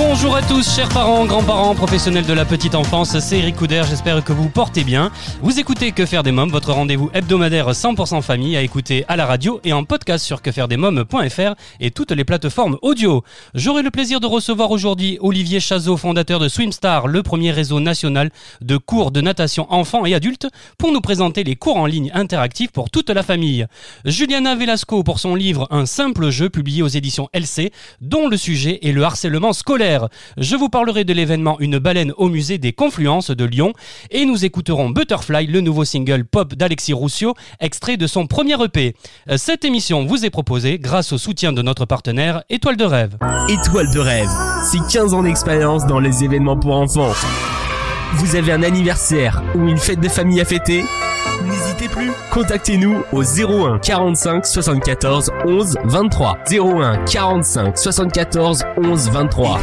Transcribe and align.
Bonjour 0.00 0.36
à 0.36 0.42
tous, 0.42 0.76
chers 0.76 0.88
parents, 0.90 1.26
grands-parents, 1.26 1.74
professionnels 1.74 2.24
de 2.24 2.32
la 2.32 2.44
petite 2.44 2.76
enfance, 2.76 3.18
c'est 3.18 3.38
Eric 3.38 3.56
Couder, 3.56 3.82
j'espère 3.90 4.22
que 4.22 4.32
vous 4.32 4.48
portez 4.48 4.84
bien. 4.84 5.10
Vous 5.42 5.58
écoutez 5.58 5.90
Que 5.90 6.06
faire 6.06 6.22
des 6.22 6.30
mômes, 6.30 6.50
votre 6.50 6.72
rendez-vous 6.72 7.10
hebdomadaire 7.12 7.72
100% 7.72 8.22
famille 8.22 8.56
à 8.56 8.62
écouter 8.62 9.04
à 9.08 9.16
la 9.16 9.26
radio 9.26 9.60
et 9.64 9.72
en 9.72 9.82
podcast 9.82 10.24
sur 10.24 10.40
quefairedesmômes.fr 10.40 11.56
et 11.80 11.90
toutes 11.90 12.12
les 12.12 12.22
plateformes 12.24 12.78
audio. 12.80 13.24
J'aurai 13.54 13.82
le 13.82 13.90
plaisir 13.90 14.20
de 14.20 14.28
recevoir 14.28 14.70
aujourd'hui 14.70 15.18
Olivier 15.20 15.58
Chazot, 15.58 15.96
fondateur 15.96 16.38
de 16.38 16.46
Swimstar, 16.46 17.08
le 17.08 17.24
premier 17.24 17.50
réseau 17.50 17.80
national 17.80 18.30
de 18.60 18.76
cours 18.76 19.10
de 19.10 19.20
natation 19.20 19.66
enfants 19.68 20.06
et 20.06 20.14
adultes, 20.14 20.46
pour 20.78 20.92
nous 20.92 21.00
présenter 21.00 21.42
les 21.42 21.56
cours 21.56 21.76
en 21.76 21.86
ligne 21.86 22.12
interactifs 22.14 22.70
pour 22.70 22.90
toute 22.90 23.10
la 23.10 23.24
famille. 23.24 23.66
Juliana 24.04 24.54
Velasco 24.54 25.02
pour 25.02 25.18
son 25.18 25.34
livre 25.34 25.66
Un 25.72 25.86
simple 25.86 26.30
jeu 26.30 26.50
publié 26.50 26.84
aux 26.84 26.88
éditions 26.88 27.28
LC, 27.34 27.72
dont 28.00 28.28
le 28.28 28.36
sujet 28.36 28.78
est 28.82 28.92
le 28.92 29.02
harcèlement 29.02 29.52
scolaire. 29.52 29.87
Je 30.36 30.56
vous 30.56 30.68
parlerai 30.68 31.04
de 31.04 31.12
l'événement 31.12 31.58
Une 31.60 31.78
baleine 31.78 32.12
au 32.16 32.28
musée 32.28 32.58
des 32.58 32.72
Confluences 32.72 33.30
de 33.30 33.44
Lyon 33.44 33.72
et 34.10 34.24
nous 34.24 34.44
écouterons 34.44 34.90
Butterfly, 34.90 35.46
le 35.46 35.60
nouveau 35.60 35.84
single 35.84 36.24
pop 36.24 36.54
d'Alexis 36.54 36.92
Roussio, 36.92 37.34
extrait 37.60 37.96
de 37.96 38.06
son 38.06 38.26
premier 38.26 38.62
EP. 38.62 38.94
Euh, 39.30 39.36
Cette 39.36 39.64
émission 39.64 40.04
vous 40.04 40.24
est 40.24 40.30
proposée 40.30 40.78
grâce 40.78 41.12
au 41.12 41.18
soutien 41.18 41.52
de 41.52 41.62
notre 41.62 41.86
partenaire 41.86 42.42
Étoile 42.50 42.76
de 42.76 42.84
Rêve. 42.84 43.16
Étoile 43.48 43.90
de 43.92 43.98
rêve, 43.98 44.28
c'est 44.64 44.78
15 44.92 45.14
ans 45.14 45.22
d'expérience 45.22 45.86
dans 45.86 46.00
les 46.00 46.24
événements 46.24 46.56
pour 46.58 46.74
enfants. 46.76 47.12
Vous 48.14 48.36
avez 48.36 48.52
un 48.52 48.62
anniversaire 48.62 49.42
ou 49.54 49.68
une 49.68 49.78
fête 49.78 50.00
de 50.00 50.08
famille 50.08 50.40
à 50.40 50.44
fêter? 50.44 50.82
N'hésitez 51.88 51.94
plus, 51.94 52.10
contactez-nous 52.32 53.02
au 53.12 53.22
01 53.22 53.78
45 53.78 54.44
74 54.44 55.30
11 55.44 55.78
23. 55.84 56.38
01 56.50 57.04
45 57.04 57.78
74 57.78 58.64
11 58.76 59.10
23. 59.10 59.60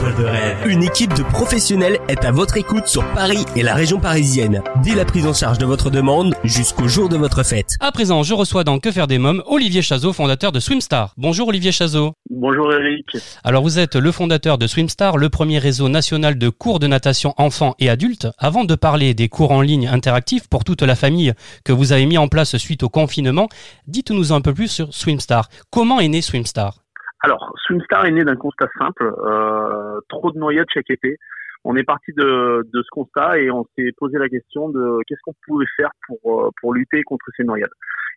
Une 0.66 0.84
équipe 0.84 1.14
de 1.14 1.24
professionnels 1.24 2.00
est 2.08 2.24
à 2.26 2.32
votre 2.32 2.58
écoute 2.58 2.88
sur 2.88 3.04
Paris 3.14 3.46
et 3.56 3.64
la 3.64 3.76
région 3.76 4.00
parisienne, 4.00 4.62
dès 4.84 4.96
la 4.96 5.06
prise 5.06 5.26
en 5.26 5.34
charge 5.34 5.58
de 5.58 5.66
votre 5.66 5.90
demande 5.90 6.36
jusqu'au 6.44 6.88
jour 6.88 7.10
de 7.10 7.18
votre 7.18 7.44
fête. 7.44 7.76
À 7.80 7.92
présent, 7.92 8.24
je 8.24 8.34
reçois 8.34 8.64
dans 8.64 8.80
Que 8.80 8.92
faire 8.92 9.08
des 9.08 9.18
mômes 9.18 9.44
Olivier 9.46 9.82
Chazot, 9.82 10.14
fondateur 10.14 10.52
de 10.52 10.60
Swimstar. 10.60 11.14
Bonjour 11.18 11.50
Olivier 11.50 11.72
Chazot. 11.72 12.14
Bonjour 12.30 12.72
Eric. 12.74 13.06
Alors 13.44 13.64
vous 13.64 13.80
êtes 13.80 13.96
le 13.96 14.12
fondateur 14.12 14.58
de 14.58 14.68
Swimstar, 14.68 15.18
le 15.18 15.30
premier 15.30 15.60
réseau 15.60 15.90
national 15.90 16.38
de 16.38 16.50
cours 16.50 16.80
de 16.80 16.88
natation 16.88 17.34
enfants 17.38 17.76
et 17.80 17.90
adultes. 17.90 18.28
Avant 18.38 18.64
de 18.64 18.76
parler 18.76 19.14
des 19.14 19.30
cours 19.30 19.52
en 19.52 19.62
ligne 19.62 19.88
interactifs 19.88 20.48
pour 20.48 20.64
toute 20.64 20.82
la 20.82 20.96
famille 20.96 21.34
que 21.64 21.72
vous 21.72 21.92
avez 21.92 22.06
mis 22.06 22.15
en 22.18 22.28
place 22.28 22.56
suite 22.58 22.84
au 22.84 22.90
confinement, 22.90 23.48
dites-nous 23.88 24.34
un 24.34 24.42
peu 24.42 24.54
plus 24.54 24.68
sur 24.68 24.94
Swimstar. 24.94 25.50
Comment 25.72 26.00
est 26.00 26.08
né 26.08 26.22
Swimstar? 26.22 26.76
Alors, 27.22 27.54
Swimstar 27.66 28.06
est 28.06 28.12
né 28.12 28.24
d'un 28.24 28.36
constat 28.36 28.68
simple, 28.78 29.12
euh, 29.26 30.00
trop 30.10 30.32
de 30.32 30.38
noyades 30.38 30.68
chaque 30.74 30.90
été. 30.90 31.18
On 31.64 31.76
est 31.76 31.84
parti 31.84 32.12
de, 32.16 32.64
ce 32.72 32.90
constat 32.92 33.40
et 33.40 33.50
on 33.50 33.66
s'est 33.76 33.92
posé 33.98 34.20
la 34.20 34.30
question 34.30 34.70
de 34.70 35.00
qu'est-ce 35.08 35.22
qu'on 35.24 35.34
pouvait 35.48 35.66
faire 35.76 35.90
pour, 36.06 36.46
euh, 36.46 36.50
pour 36.62 36.74
lutter 36.76 37.02
contre 37.04 37.26
ces 37.36 37.44
noyades. 37.44 37.72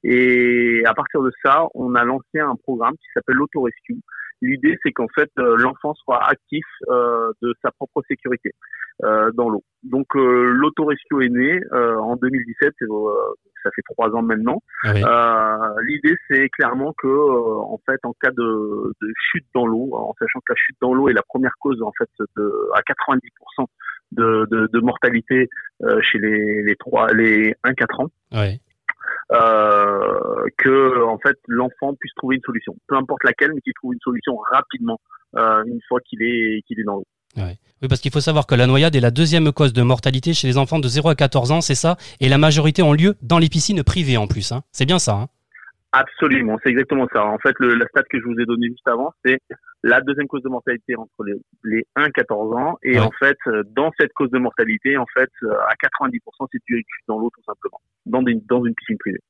Et 0.05 0.83
à 0.85 0.95
partir 0.95 1.23
de 1.23 1.33
ça, 1.43 1.67
on 1.75 1.95
a 1.95 2.05
lancé 2.05 2.39
un 2.39 2.55
programme 2.57 2.95
qui 2.97 3.07
s'appelle 3.15 3.37
l'Autorescue. 3.37 3.99
L'idée, 4.41 4.77
c'est 4.83 4.93
qu'en 4.93 5.09
fait, 5.15 5.31
euh, 5.39 5.57
l'enfant 5.57 5.95
soit 5.95 6.23
actif 6.25 6.65
euh, 6.89 7.33
de 7.43 7.55
sa 7.63 7.71
propre 7.73 8.03
sécurité 8.09 8.53
euh, 9.05 9.31
dans 9.33 9.49
l'eau. 9.49 9.65
Donc, 9.83 10.07
euh, 10.17 10.51
l'Autorescue 10.53 11.25
est 11.25 11.29
né 11.29 11.61
euh, 11.73 11.97
en 11.99 12.17
2017, 12.17 12.75
et, 12.81 12.85
euh, 12.85 13.13
ça 13.63 13.71
fait 13.75 13.83
trois 13.91 14.11
ans 14.11 14.23
maintenant. 14.23 14.63
Ah 14.85 14.93
oui. 14.95 15.03
Euh, 15.05 15.83
L'idée, 15.87 16.17
c'est 16.29 16.49
clairement 16.51 16.93
que, 16.97 17.09
euh, 17.09 17.59
en 17.59 17.81
fait, 17.87 17.99
en 18.05 18.13
cas 18.21 18.31
de, 18.31 18.93
de 19.01 19.13
chute 19.31 19.47
dans 19.55 19.67
l'eau, 19.67 19.91
en 19.95 20.15
sachant 20.19 20.41
que 20.41 20.53
la 20.53 20.57
chute 20.57 20.77
dans 20.81 20.95
l'eau 20.95 21.09
est 21.09 21.15
la 21.15 21.23
première 21.23 21.55
cause, 21.59 21.83
en 21.83 21.93
fait, 21.99 22.09
de, 22.37 22.71
à 22.75 22.81
90% 22.81 23.67
de, 24.13 24.47
de, 24.51 24.69
de 24.73 24.81
mortalité 24.81 25.49
euh, 25.83 26.01
chez 26.01 26.19
les, 26.19 26.63
les 26.63 26.77
trois, 26.77 27.13
les 27.13 27.55
1-4 27.65 28.03
ans, 28.03 28.09
Ouais. 28.33 28.61
Euh, 29.33 30.47
que, 30.57 31.05
en 31.05 31.19
fait, 31.19 31.37
l'enfant 31.47 31.95
puisse 31.99 32.15
trouver 32.17 32.37
une 32.37 32.43
solution, 32.43 32.75
peu 32.87 32.97
importe 32.97 33.25
laquelle, 33.25 33.53
mais 33.55 33.61
qu'il 33.61 33.75
trouve 33.75 33.93
une 33.93 34.01
solution 34.01 34.37
rapidement 34.51 35.01
euh, 35.37 35.65
une 35.65 35.81
fois 35.89 36.01
qu'il 36.01 36.23
est, 36.23 36.63
qu'il 36.67 36.81
est 36.81 36.85
dans 36.85 36.97
l'eau. 36.97 37.07
Oui, 37.37 37.89
parce 37.89 38.01
qu'il 38.01 38.11
faut 38.11 38.21
savoir 38.21 38.47
que 38.47 38.55
la 38.55 38.67
noyade 38.67 38.97
est 38.97 39.01
la 39.01 39.13
deuxième 39.13 39.53
cause 39.53 39.73
de 39.73 39.83
mortalité 39.83 40.35
chez 40.35 40.49
les 40.49 40.59
enfants 40.59 40.81
de 40.81 40.89
0 40.89 41.11
à 41.11 41.15
14 41.15 41.53
ans, 41.53 41.61
c'est 41.61 41.77
ça? 41.77 41.97
Et 42.21 42.29
la 42.29 42.39
majorité 42.39 42.83
ont 42.83 42.93
lieu 42.93 43.17
dans 43.23 43.39
les 43.39 43.49
piscines 43.49 43.85
privées 43.85 44.17
en 44.17 44.27
plus. 44.27 44.51
Hein. 44.51 44.63
C'est 44.73 44.87
bien 44.87 44.99
ça. 44.99 45.15
Hein? 45.15 45.29
Absolument, 45.93 46.59
c'est 46.63 46.69
exactement 46.71 47.07
ça. 47.13 47.25
En 47.25 47.39
fait, 47.39 47.55
le, 47.59 47.75
la 47.75 47.87
stat 47.87 48.03
que 48.11 48.21
je 48.21 48.25
vous 48.25 48.39
ai 48.39 48.45
donnée 48.45 48.67
juste 48.69 48.87
avant, 48.87 49.13
c'est 49.25 49.39
la 49.83 50.01
deuxième 50.03 50.27
cause 50.27 50.43
de 50.43 50.49
mortalité 50.51 50.95
entre 50.97 51.25
les, 51.25 51.35
les 51.65 51.87
1-14 51.97 52.59
ans. 52.61 52.79
Et 52.83 52.99
Ouais. 52.99 53.01
en 53.01 53.11
fait, 53.19 53.39
euh, 53.47 53.63
dans 53.75 53.91
cette 53.99 54.13
cause 54.13 54.31
de 54.31 54.39
mortalité, 54.39 54.99
en 54.99 55.07
fait, 55.15 55.31
euh, 55.45 55.53
à 55.69 55.75
90%, 55.81 56.47
c'est 56.53 56.61
dû 56.67 56.77
à 56.79 56.83
dans 57.09 57.19
l'eau, 57.19 57.31
tout 57.35 57.43
simplement, 57.45 57.81
dans, 58.05 58.23
des, 58.23 58.35
dans 58.49 58.63
une 58.65 58.75
piscine 58.75 58.99
privée. 58.99 59.21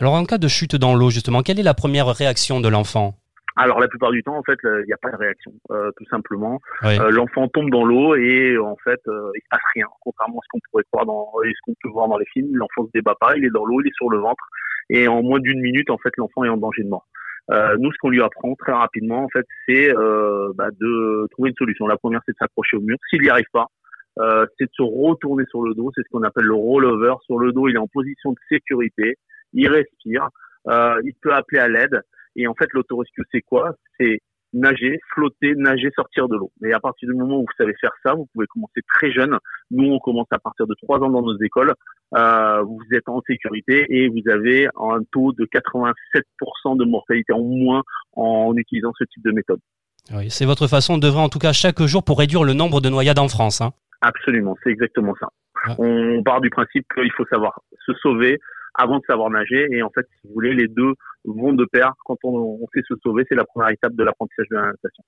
Alors 0.00 0.14
en 0.14 0.24
cas 0.24 0.38
de 0.38 0.48
chute 0.48 0.74
dans 0.76 0.94
l'eau, 0.94 1.10
justement, 1.10 1.42
quelle 1.42 1.58
est 1.58 1.64
la 1.64 1.74
première 1.74 2.06
réaction 2.06 2.60
de 2.60 2.68
l'enfant? 2.68 3.14
Alors, 3.56 3.78
la 3.78 3.86
plupart 3.86 4.10
du 4.10 4.20
temps, 4.22 4.36
en 4.36 4.42
fait, 4.42 4.58
euh, 4.64 4.82
il 4.82 4.86
n'y 4.86 4.92
a 4.92 4.96
pas 4.96 5.10
de 5.12 5.16
réaction, 5.16 5.52
euh, 5.70 5.90
tout 5.96 6.04
simplement. 6.10 6.60
Oui. 6.82 6.98
Euh, 6.98 7.10
L'enfant 7.10 7.46
tombe 7.48 7.70
dans 7.70 7.84
l'eau 7.84 8.16
et 8.16 8.58
en 8.58 8.74
fait, 8.82 9.00
euh, 9.06 9.30
il 9.36 9.40
se 9.42 9.46
passe 9.48 9.60
rien. 9.74 9.86
Contrairement 10.00 10.38
à 10.38 10.42
ce 10.44 10.48
qu'on 10.50 10.58
pourrait 10.70 10.82
croire 10.90 11.06
dans, 11.06 11.30
et 11.44 11.50
ce 11.50 11.58
qu'on 11.64 11.74
peut 11.80 11.88
voir 11.90 12.08
dans 12.08 12.18
les 12.18 12.26
films, 12.32 12.48
l'enfant 12.56 12.84
se 12.86 12.90
débat 12.94 13.14
pas, 13.20 13.36
il 13.36 13.44
est 13.44 13.50
dans 13.50 13.64
l'eau, 13.64 13.80
il 13.80 13.86
est 13.86 13.94
sur 13.94 14.08
le 14.10 14.18
ventre 14.18 14.42
et 14.90 15.08
en 15.08 15.22
moins 15.22 15.40
d'une 15.40 15.60
minute, 15.60 15.90
en 15.90 15.98
fait, 15.98 16.12
l'enfant 16.16 16.44
est 16.44 16.48
en 16.48 16.56
danger 16.56 16.82
de 16.82 16.88
mort. 16.88 17.06
Euh, 17.50 17.76
nous, 17.78 17.92
ce 17.92 17.98
qu'on 17.98 18.08
lui 18.08 18.22
apprend 18.22 18.54
très 18.54 18.72
rapidement, 18.72 19.24
en 19.24 19.28
fait, 19.28 19.46
c'est 19.66 19.94
euh, 19.94 20.52
bah, 20.54 20.70
de 20.80 21.26
trouver 21.32 21.50
une 21.50 21.56
solution. 21.56 21.86
La 21.86 21.96
première, 21.96 22.20
c'est 22.24 22.32
de 22.32 22.38
s'accrocher 22.38 22.76
au 22.76 22.80
mur. 22.80 22.96
S'il 23.10 23.20
n'y 23.20 23.28
arrive 23.28 23.50
pas, 23.52 23.66
euh, 24.18 24.46
c'est 24.58 24.64
de 24.64 24.70
se 24.72 24.82
retourner 24.82 25.44
sur 25.50 25.62
le 25.62 25.74
dos. 25.74 25.90
C'est 25.94 26.02
ce 26.02 26.08
qu'on 26.10 26.22
appelle 26.22 26.46
le 26.46 26.54
rollover. 26.54 27.14
Sur 27.24 27.38
le 27.38 27.52
dos, 27.52 27.68
il 27.68 27.74
est 27.74 27.78
en 27.78 27.88
position 27.88 28.32
de 28.32 28.38
sécurité. 28.48 29.16
Il 29.52 29.68
respire. 29.68 30.28
Euh, 30.68 31.00
il 31.04 31.14
peut 31.20 31.34
appeler 31.34 31.60
à 31.60 31.68
l'aide. 31.68 32.00
Et 32.36 32.46
en 32.46 32.54
fait, 32.54 32.72
l'autorescue, 32.72 33.22
c'est 33.30 33.42
quoi? 33.42 33.74
C'est 33.98 34.20
nager, 34.54 34.98
flotter, 35.12 35.54
nager, 35.56 35.90
sortir 35.94 36.28
de 36.28 36.36
l'eau. 36.36 36.50
Et 36.64 36.72
à 36.72 36.80
partir 36.80 37.08
du 37.08 37.14
moment 37.14 37.38
où 37.38 37.42
vous 37.42 37.56
savez 37.58 37.74
faire 37.80 37.92
ça, 38.04 38.14
vous 38.14 38.26
pouvez 38.32 38.46
commencer 38.46 38.80
très 38.94 39.12
jeune. 39.12 39.36
Nous, 39.70 39.92
on 39.92 39.98
commence 39.98 40.28
à 40.30 40.38
partir 40.38 40.66
de 40.66 40.74
trois 40.82 40.98
ans 41.00 41.10
dans 41.10 41.22
nos 41.22 41.36
écoles. 41.42 41.74
Euh, 42.14 42.62
vous 42.62 42.84
êtes 42.92 43.08
en 43.08 43.20
sécurité 43.26 43.86
et 43.90 44.08
vous 44.08 44.30
avez 44.30 44.66
un 44.76 45.00
taux 45.12 45.32
de 45.32 45.44
87% 45.44 46.78
de 46.78 46.84
mortalité 46.84 47.32
en 47.32 47.42
moins 47.42 47.82
en 48.12 48.54
utilisant 48.56 48.92
ce 48.98 49.04
type 49.04 49.24
de 49.24 49.32
méthode. 49.32 49.60
Oui, 50.12 50.30
c'est 50.30 50.44
votre 50.44 50.66
façon 50.68 50.98
d'œuvrer 50.98 51.20
en 51.20 51.28
tout 51.28 51.38
cas 51.38 51.52
chaque 51.52 51.82
jour 51.82 52.04
pour 52.04 52.18
réduire 52.18 52.44
le 52.44 52.52
nombre 52.52 52.80
de 52.80 52.88
noyades 52.88 53.18
en 53.18 53.28
France. 53.28 53.60
Hein. 53.60 53.72
Absolument, 54.00 54.56
c'est 54.62 54.70
exactement 54.70 55.14
ça. 55.18 55.28
On 55.78 56.22
part 56.22 56.42
du 56.42 56.50
principe 56.50 56.84
qu'il 56.94 57.10
faut 57.12 57.24
savoir 57.26 57.58
se 57.86 57.94
sauver 57.94 58.38
avant 58.74 58.98
de 58.98 59.04
savoir 59.06 59.30
nager. 59.30 59.66
Et 59.72 59.82
en 59.82 59.90
fait, 59.90 60.06
si 60.20 60.28
vous 60.28 60.34
voulez, 60.34 60.54
les 60.54 60.68
deux 60.68 60.94
vont 61.24 61.52
de 61.52 61.64
pair. 61.64 61.92
Quand 62.04 62.16
on, 62.24 62.58
on 62.62 62.66
sait 62.74 62.82
se 62.88 62.94
sauver, 63.02 63.24
c'est 63.28 63.34
la 63.34 63.44
première 63.44 63.70
étape 63.70 63.94
de 63.94 64.04
l'apprentissage 64.04 64.46
de 64.50 64.56
la 64.56 64.66
natation. 64.66 65.04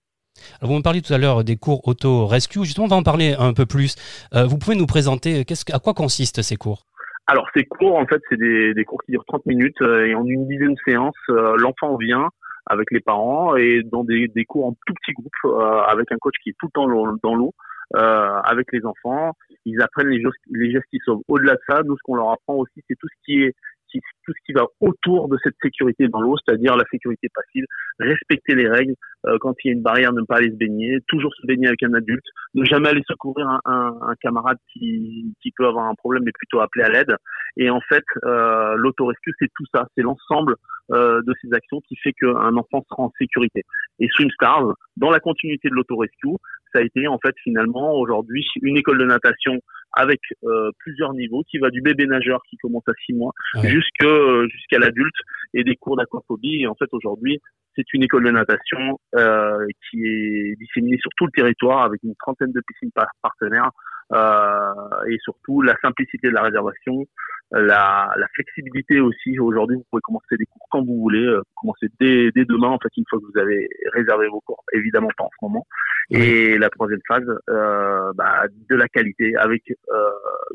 Alors, 0.61 0.71
vous 0.73 0.79
me 0.79 0.83
parliez 0.83 1.03
tout 1.03 1.13
à 1.13 1.19
l'heure 1.19 1.45
des 1.45 1.57
cours 1.57 1.87
auto-rescue. 1.89 2.65
Justement, 2.65 2.87
on 2.87 2.91
va 2.91 2.97
en 2.97 3.03
parler 3.03 3.35
un 3.39 3.55
peu 3.55 3.67
plus. 3.67 3.97
Euh, 4.35 4.45
vous 4.45 4.59
pouvez 4.59 4.77
nous 4.77 4.87
présenter 4.87 5.45
que- 5.45 5.75
à 5.75 5.79
quoi 5.79 5.95
consistent 5.95 6.43
ces 6.43 6.57
cours? 6.57 6.85
Alors, 7.27 7.49
ces 7.57 7.65
cours, 7.65 7.97
en 7.97 8.07
fait, 8.07 8.21
c'est 8.31 8.37
des, 8.39 8.75
des 8.75 8.85
cours 8.85 9.03
qui 9.05 9.13
durent 9.13 9.25
30 9.27 9.47
minutes 9.47 9.81
euh, 9.83 10.07
et 10.07 10.15
en 10.15 10.25
une 10.27 10.47
dizaine 10.47 10.75
de 10.75 10.81
séances, 10.87 11.15
euh, 11.31 11.57
l'enfant 11.59 11.97
vient 11.97 12.29
avec 12.67 12.91
les 12.91 13.01
parents 13.01 13.57
et 13.57 13.83
dans 13.85 14.05
des, 14.05 14.29
des 14.29 14.45
cours 14.45 14.67
en 14.67 14.73
tout 14.73 14.95
petits 14.95 15.13
groupes 15.13 15.33
euh, 15.45 15.81
avec 15.89 16.11
un 16.13 16.17
coach 16.19 16.35
qui 16.43 16.51
est 16.51 16.55
tout 16.59 16.67
le 16.67 16.73
temps 16.73 16.89
dans 17.23 17.35
l'eau 17.35 17.53
euh, 17.95 18.41
avec 18.43 18.73
les 18.73 18.85
enfants. 18.85 19.33
Ils 19.65 19.81
apprennent 19.81 20.09
les, 20.09 20.21
gestes- 20.21 20.85
qui 20.91 20.99
sauvent. 21.05 21.23
Au-delà 21.29 21.55
de 21.55 21.61
ça, 21.69 21.83
nous, 21.85 21.97
ce 21.97 22.03
qu'on 22.03 22.17
leur 22.17 22.31
apprend 22.31 22.55
aussi, 22.57 22.83
c'est 22.89 22.97
tout 22.97 23.09
ce 23.09 23.25
qui 23.25 23.43
est 23.43 23.55
qui- 23.89 24.01
tout 24.27 24.33
ce 24.33 24.45
qui 24.45 24.53
va 24.53 24.67
autour 24.81 25.29
de 25.29 25.37
cette 25.43 25.55
sécurité 25.63 26.09
dans 26.09 26.21
l'eau, 26.21 26.35
c'est-à-dire 26.45 26.77
la 26.77 26.85
sécurité 26.91 27.29
passive, 27.35 27.65
respecter 28.01 28.55
les 28.55 28.69
règles, 28.69 28.95
euh, 29.27 29.39
quand 29.41 29.55
il 29.65 29.69
y 29.69 29.71
a 29.71 29.75
une 29.75 29.83
barrière, 29.83 30.13
ne 30.13 30.23
pas 30.23 30.37
aller 30.37 30.51
se 30.51 30.57
baigner, 30.57 30.99
toujours 31.09 31.33
se 31.35 31.47
baigner 31.47 31.69
avec 31.69 31.83
un 31.83 31.95
adulte, 31.95 32.25
ne 32.55 32.65
jamais 32.65 32.89
aller 32.89 33.03
secourir 33.09 33.47
un, 33.49 33.61
un, 33.65 33.99
un 34.03 34.15
camarade 34.21 34.59
qui, 34.73 35.35
qui 35.41 35.51
peut 35.53 35.67
avoir 35.67 35.87
un 35.87 35.95
problème, 35.95 36.25
mais 36.25 36.33
plutôt 36.33 36.61
appeler 36.61 36.85
à 36.85 36.89
l'aide. 36.89 37.17
Et 37.57 37.71
en 37.71 37.81
fait, 37.81 38.05
euh, 38.25 38.75
l'autorescue, 38.77 39.33
c'est 39.39 39.49
tout 39.57 39.65
ça, 39.75 39.87
c'est 39.97 40.03
l'ensemble 40.03 40.57
euh, 40.93 41.23
de 41.23 41.33
ces 41.43 41.53
actions 41.55 41.81
qui 41.89 41.97
fait 41.97 42.13
qu'un 42.13 42.57
enfant 42.57 42.85
sera 42.89 43.05
en 43.05 43.13
sécurité. 43.19 43.63
Et 43.99 44.09
Swimstars, 44.15 44.75
dans 44.97 45.11
la 45.11 45.21
continuité 45.21 45.69
de 45.69 45.75
l'autorescue, 45.75 46.37
ça 46.73 46.81
a 46.81 46.83
été 46.83 47.07
en 47.09 47.19
fait 47.19 47.35
finalement 47.43 47.95
aujourd'hui 47.95 48.45
une 48.63 48.77
école 48.77 48.99
de 48.99 49.05
natation 49.05 49.59
avec 49.97 50.21
euh, 50.45 50.71
plusieurs 50.81 51.15
niveaux 51.15 51.43
qui 51.51 51.59
va 51.59 51.71
du 51.71 51.81
bébé 51.81 52.07
nageur 52.07 52.41
qui 52.51 52.57
commence 52.59 52.87
à 52.89 52.93
six 53.07 53.15
mois 53.15 53.33
Ouais. 53.55 53.71
jusque 53.71 54.05
euh, 54.17 54.49
jusqu'à 54.49 54.79
l'adulte 54.79 55.15
et 55.55 55.65
des 55.65 55.77
cours 55.77 55.97
d'aquaphobie. 55.97 56.63
Et 56.63 56.67
en 56.67 56.75
fait 56.75 56.89
aujourd'hui 56.93 57.41
c'est 57.77 57.93
une 57.93 58.03
école 58.03 58.25
de 58.25 58.31
natation 58.31 58.99
euh, 59.17 59.67
qui 59.91 60.03
est 60.07 60.57
disséminée 60.57 60.97
sur 60.99 61.11
tout 61.17 61.27
le 61.27 61.33
territoire 61.33 61.83
avec 61.83 62.03
une 62.03 62.15
trentaine 62.17 62.53
de 62.53 62.63
piscines 62.67 62.91
par- 62.93 63.11
partenaires 63.21 63.71
euh, 64.15 65.11
et 65.11 65.19
surtout 65.19 65.61
la 65.61 65.77
simplicité 65.83 66.29
de 66.29 66.33
la 66.33 66.43
réservation, 66.43 67.05
la, 67.53 68.15
la 68.17 68.29
flexibilité 68.35 69.01
aussi. 69.01 69.39
Aujourd'hui, 69.39 69.77
vous 69.77 69.85
pouvez 69.91 70.01
commencer 70.01 70.37
des 70.39 70.47
cours 70.47 70.67
quand 70.71 70.83
vous 70.83 70.99
voulez, 71.01 71.27
euh, 71.27 71.43
commencer 71.55 71.89
dès, 72.01 72.31
dès 72.35 72.47
demain 72.47 72.69
en 72.69 72.79
fait 72.79 72.89
une 72.97 73.05
fois 73.11 73.19
que 73.19 73.27
vous 73.31 73.39
avez 73.39 73.69
réservé 73.93 74.27
vos 74.29 74.41
cours. 74.41 74.65
Évidemment 74.73 75.11
pas 75.19 75.25
en 75.25 75.31
ce 75.39 75.45
moment. 75.45 75.67
Et 76.11 76.57
la 76.57 76.71
troisième 76.71 77.01
phase, 77.07 77.29
euh, 77.51 78.13
bah, 78.15 78.45
de 78.71 78.77
la 78.77 78.89
qualité 78.89 79.35
avec 79.37 79.65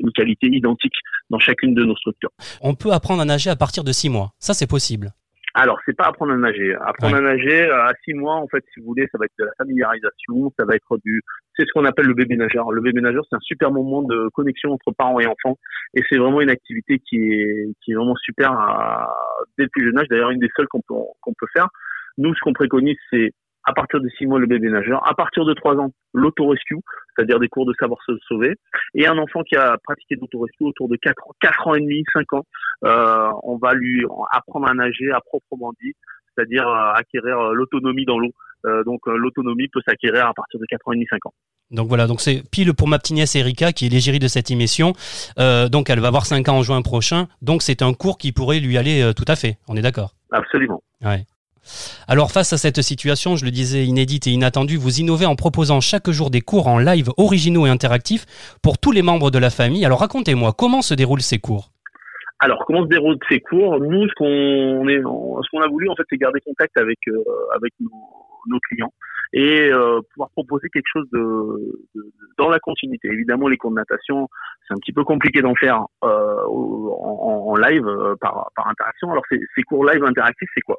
une 0.00 0.10
qualité 0.12 0.46
identique 0.46 0.96
dans 1.32 1.40
chacune 1.40 1.74
de 1.74 1.82
nos 1.84 1.96
structures. 1.96 2.30
On 2.60 2.74
peut 2.76 2.92
apprendre 2.92 3.20
à 3.22 3.24
nager 3.24 3.50
à 3.50 3.56
partir 3.56 3.82
de 3.82 3.90
6 3.90 4.08
mois. 4.10 4.30
Ça, 4.38 4.54
c'est 4.54 4.68
possible. 4.70 5.10
Alors, 5.54 5.78
c'est 5.84 5.94
pas 5.94 6.04
apprendre 6.06 6.32
à 6.32 6.36
nager. 6.38 6.74
Apprendre 6.86 7.12
Ouais. 7.14 7.18
à 7.18 7.22
nager 7.34 7.60
euh, 7.68 7.84
à 7.84 7.92
six 8.06 8.14
mois, 8.14 8.36
en 8.36 8.48
fait, 8.48 8.64
si 8.72 8.80
vous 8.80 8.86
voulez, 8.86 9.06
ça 9.12 9.18
va 9.18 9.26
être 9.26 9.34
de 9.38 9.44
la 9.44 9.50
familiarisation, 9.58 10.50
ça 10.58 10.64
va 10.64 10.74
être 10.76 10.96
du, 11.04 11.20
c'est 11.56 11.66
ce 11.66 11.72
qu'on 11.74 11.84
appelle 11.84 12.06
le 12.06 12.14
bébé 12.14 12.36
nageur. 12.36 12.70
Le 12.72 12.80
bébé 12.80 13.02
nageur, 13.02 13.22
c'est 13.28 13.36
un 13.36 13.40
super 13.42 13.70
moment 13.70 14.00
de 14.02 14.28
connexion 14.32 14.72
entre 14.72 14.92
parents 14.96 15.20
et 15.20 15.26
enfants, 15.26 15.58
et 15.94 16.00
c'est 16.08 16.16
vraiment 16.16 16.40
une 16.40 16.48
activité 16.48 17.00
qui 17.00 17.16
est, 17.16 17.66
qui 17.84 17.92
est 17.92 17.94
vraiment 17.94 18.16
super 18.16 18.50
à- 18.52 19.14
dès 19.58 19.64
le 19.64 19.68
plus 19.70 19.84
jeune 19.84 19.98
âge. 19.98 20.06
D'ailleurs, 20.08 20.30
une 20.30 20.38
des 20.40 20.48
seules 20.56 20.68
qu'on 20.68 20.80
peut, 20.80 20.94
qu'on 21.20 21.34
peut 21.38 21.46
faire. 21.52 21.68
Nous, 22.16 22.34
ce 22.34 22.40
qu'on 22.40 22.54
préconise, 22.54 22.96
c'est 23.10 23.32
à 23.64 23.72
partir 23.72 24.00
de 24.00 24.08
six 24.18 24.26
mois 24.26 24.38
le 24.38 24.46
bébé 24.46 24.68
nageur, 24.68 25.06
à 25.08 25.14
partir 25.14 25.44
de 25.44 25.54
trois 25.54 25.76
ans 25.76 25.90
l'autorescue, 26.14 26.78
c'est-à-dire 27.16 27.38
des 27.38 27.48
cours 27.48 27.66
de 27.66 27.74
savoir 27.78 28.00
se 28.06 28.12
sauver, 28.26 28.54
et 28.94 29.06
un 29.06 29.18
enfant 29.18 29.42
qui 29.42 29.56
a 29.56 29.76
pratiqué 29.84 30.16
l'autorescue 30.20 30.64
autour 30.64 30.88
de 30.88 30.96
quatre, 30.96 31.26
ans- 31.26 31.32
quatre 31.40 31.66
ans 31.68 31.74
et 31.74 31.80
demi, 31.80 32.04
cinq 32.12 32.32
ans, 32.32 32.44
euh, 32.84 33.30
on 33.44 33.56
va 33.58 33.74
lui 33.74 34.04
apprendre 34.32 34.68
à 34.68 34.74
nager 34.74 35.10
à 35.12 35.20
proprement 35.20 35.72
dit, 35.80 35.92
c'est-à-dire 36.36 36.66
euh, 36.66 36.92
acquérir 36.94 37.38
euh, 37.38 37.52
l'autonomie 37.54 38.04
dans 38.04 38.18
l'eau. 38.18 38.32
Donc 38.86 39.00
l'autonomie 39.08 39.66
peut 39.66 39.80
s'acquérir 39.84 40.24
à 40.24 40.32
partir 40.34 40.60
de 40.60 40.66
4 40.66 40.86
ans 40.86 40.92
et 40.92 40.94
demi, 40.94 41.06
5 41.10 41.26
ans. 41.26 41.34
Donc 41.72 41.88
voilà, 41.88 42.06
donc 42.06 42.20
c'est 42.20 42.48
pile 42.48 42.74
pour 42.74 42.86
ma 42.86 43.00
petite 43.00 43.16
nièce 43.16 43.34
Erika 43.34 43.72
qui 43.72 43.86
est 43.86 43.88
l'égérie 43.88 44.20
de 44.20 44.28
cette 44.28 44.52
émission. 44.52 44.92
Donc 45.36 45.90
elle 45.90 45.98
va 45.98 46.06
avoir 46.06 46.26
5 46.26 46.48
ans 46.48 46.58
en 46.58 46.62
juin 46.62 46.80
prochain. 46.80 47.26
Donc 47.42 47.60
c'est 47.60 47.82
un 47.82 47.92
cours 47.92 48.18
qui 48.18 48.30
pourrait 48.30 48.60
lui 48.60 48.78
aller 48.78 49.10
tout 49.16 49.24
à 49.26 49.34
fait. 49.34 49.56
On 49.66 49.76
est 49.76 49.82
d'accord? 49.82 50.14
Absolument. 50.30 50.80
Ouais. 51.04 51.24
Alors 52.08 52.30
face 52.30 52.52
à 52.52 52.58
cette 52.58 52.82
situation, 52.82 53.36
je 53.36 53.44
le 53.44 53.50
disais 53.50 53.84
inédite 53.84 54.26
et 54.26 54.30
inattendue, 54.30 54.76
vous 54.76 55.00
innovez 55.00 55.26
en 55.26 55.36
proposant 55.36 55.80
chaque 55.80 56.10
jour 56.10 56.30
des 56.30 56.40
cours 56.40 56.66
en 56.66 56.78
live 56.78 57.10
originaux 57.16 57.66
et 57.66 57.70
interactifs 57.70 58.26
pour 58.62 58.78
tous 58.78 58.92
les 58.92 59.02
membres 59.02 59.30
de 59.30 59.38
la 59.38 59.50
famille. 59.50 59.84
Alors 59.84 60.00
racontez-moi, 60.00 60.52
comment 60.52 60.82
se 60.82 60.94
déroulent 60.94 61.22
ces 61.22 61.38
cours? 61.38 61.70
Alors, 62.44 62.64
comment 62.66 62.82
se 62.82 62.88
déroulent 62.88 63.20
ces 63.28 63.38
cours? 63.38 63.78
Nous, 63.78 64.08
ce 64.08 64.14
qu'on 64.16 65.60
a 65.60 65.68
voulu, 65.68 65.88
en 65.88 65.94
fait, 65.94 66.02
c'est 66.10 66.16
garder 66.16 66.40
contact 66.40 66.76
avec 66.76 66.98
euh, 67.06 67.22
nos 68.48 68.58
clients 68.68 68.92
et 69.32 69.70
euh, 69.70 70.00
pouvoir 70.12 70.30
proposer 70.30 70.68
quelque 70.68 70.88
chose 70.92 71.08
de, 71.12 71.78
de- 71.94 72.12
dans 72.38 72.50
la 72.50 72.58
continuité. 72.58 73.08
Évidemment, 73.08 73.48
les 73.48 73.56
cours 73.56 73.70
de 73.70 73.76
natation, 73.76 74.28
c'est 74.66 74.74
un 74.74 74.78
petit 74.78 74.92
peu 74.92 75.04
compliqué 75.04 75.40
d'en 75.42 75.54
faire 75.54 75.84
euh, 76.04 76.44
en, 76.46 77.46
en 77.48 77.56
live 77.56 77.86
euh, 77.86 78.14
par 78.20 78.50
par 78.54 78.68
interaction. 78.68 79.10
Alors, 79.10 79.24
ces, 79.30 79.40
ces 79.54 79.62
cours 79.62 79.84
live 79.86 80.04
interactifs, 80.04 80.50
c'est 80.54 80.60
quoi? 80.60 80.78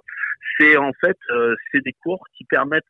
C'est 0.59 0.77
en 0.77 0.91
fait, 1.01 1.17
euh, 1.31 1.55
c'est 1.71 1.83
des 1.83 1.94
cours 2.03 2.23
qui 2.38 2.45
permettent 2.45 2.83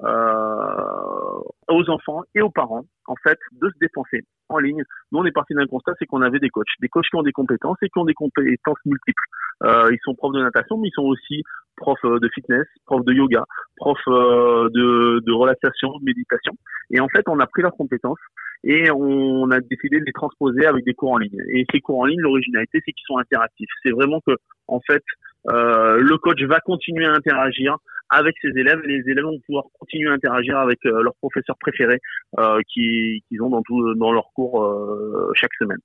aux 0.00 1.90
enfants 1.90 2.22
et 2.34 2.40
aux 2.40 2.50
parents, 2.50 2.84
en 3.06 3.16
fait, 3.16 3.38
de 3.52 3.68
se 3.68 3.78
dépenser 3.80 4.22
en 4.48 4.58
ligne 4.58 4.82
nous, 5.12 5.20
on 5.20 5.24
est 5.24 5.32
parti 5.32 5.54
d'un 5.54 5.66
constat, 5.66 5.92
c'est 5.98 6.06
qu'on 6.06 6.22
avait 6.22 6.38
des 6.38 6.50
coachs, 6.50 6.66
des 6.80 6.88
coachs 6.88 7.06
qui 7.08 7.16
ont 7.16 7.22
des 7.22 7.32
compétences 7.32 7.78
et 7.82 7.88
qui 7.88 7.98
ont 7.98 8.04
des 8.04 8.14
compétences 8.14 8.78
multiples. 8.84 9.22
Euh, 9.64 9.90
ils 9.90 9.98
sont 10.04 10.14
profs 10.14 10.34
de 10.34 10.42
natation, 10.42 10.76
mais 10.76 10.88
ils 10.88 10.94
sont 10.94 11.02
aussi 11.02 11.42
profs 11.76 12.04
euh, 12.04 12.18
de 12.20 12.28
fitness, 12.34 12.66
profs 12.86 13.04
de 13.04 13.12
yoga, 13.12 13.44
profs 13.76 13.98
euh, 14.08 14.68
de, 14.70 15.20
de 15.24 15.32
relaxation, 15.32 15.96
de 15.98 16.04
méditation. 16.04 16.52
Et 16.90 17.00
en 17.00 17.08
fait, 17.08 17.24
on 17.28 17.38
a 17.40 17.46
pris 17.46 17.62
leurs 17.62 17.76
compétences 17.76 18.18
et 18.64 18.90
on 18.90 19.50
a 19.50 19.60
décidé 19.60 20.00
de 20.00 20.04
les 20.04 20.12
transposer 20.12 20.66
avec 20.66 20.84
des 20.84 20.94
cours 20.94 21.12
en 21.12 21.18
ligne. 21.18 21.40
Et 21.50 21.64
ces 21.72 21.80
cours 21.80 22.00
en 22.00 22.04
ligne, 22.04 22.20
l'originalité, 22.20 22.80
c'est 22.84 22.92
qu'ils 22.92 23.06
sont 23.06 23.18
interactifs. 23.18 23.70
C'est 23.82 23.92
vraiment 23.92 24.20
que, 24.26 24.32
en 24.66 24.80
fait, 24.80 25.02
euh, 25.02 25.27
le 25.46 26.16
coach 26.18 26.42
va 26.42 26.60
continuer 26.60 27.06
à 27.06 27.12
interagir 27.12 27.76
avec 28.10 28.34
ses 28.40 28.48
élèves 28.56 28.80
et 28.84 28.88
les 28.88 29.02
élèves 29.10 29.24
vont 29.24 29.38
pouvoir 29.46 29.64
continuer 29.78 30.08
à 30.10 30.14
interagir 30.14 30.56
avec 30.58 30.78
euh, 30.86 31.02
leurs 31.02 31.14
professeurs 31.16 31.56
préférés 31.60 32.00
euh, 32.38 32.58
qui- 32.72 33.22
qu'ils 33.28 33.42
ont 33.42 33.50
dans, 33.50 33.60
tout, 33.62 33.94
dans 33.96 34.12
leurs 34.12 34.32
cours 34.34 34.64
euh, 34.64 35.30
chaque 35.34 35.52
semaine. 35.58 35.78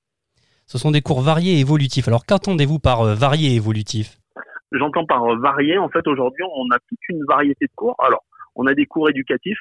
Ce 0.66 0.78
sont 0.78 0.92
des 0.92 1.02
cours 1.02 1.22
variés 1.22 1.58
et 1.58 1.60
évolutifs. 1.60 2.08
Alors 2.08 2.26
qu'entendez-vous 2.26 2.80
par 2.80 3.02
euh, 3.02 3.14
variés 3.14 3.52
et 3.52 3.56
évolutifs? 3.58 4.18
J'entends 4.72 5.06
par 5.06 5.24
euh, 5.26 5.38
varié, 5.38 5.78
en 5.78 5.90
fait, 5.90 6.08
aujourd'hui, 6.08 6.44
on 6.56 6.72
a 6.74 6.80
toute 6.88 7.00
une 7.10 7.24
variété 7.28 7.66
de 7.66 7.72
cours. 7.76 7.96
Alors, 8.00 8.24
on 8.56 8.66
a 8.68 8.74
des 8.74 8.86
cours 8.86 9.10
éducatifs 9.10 9.60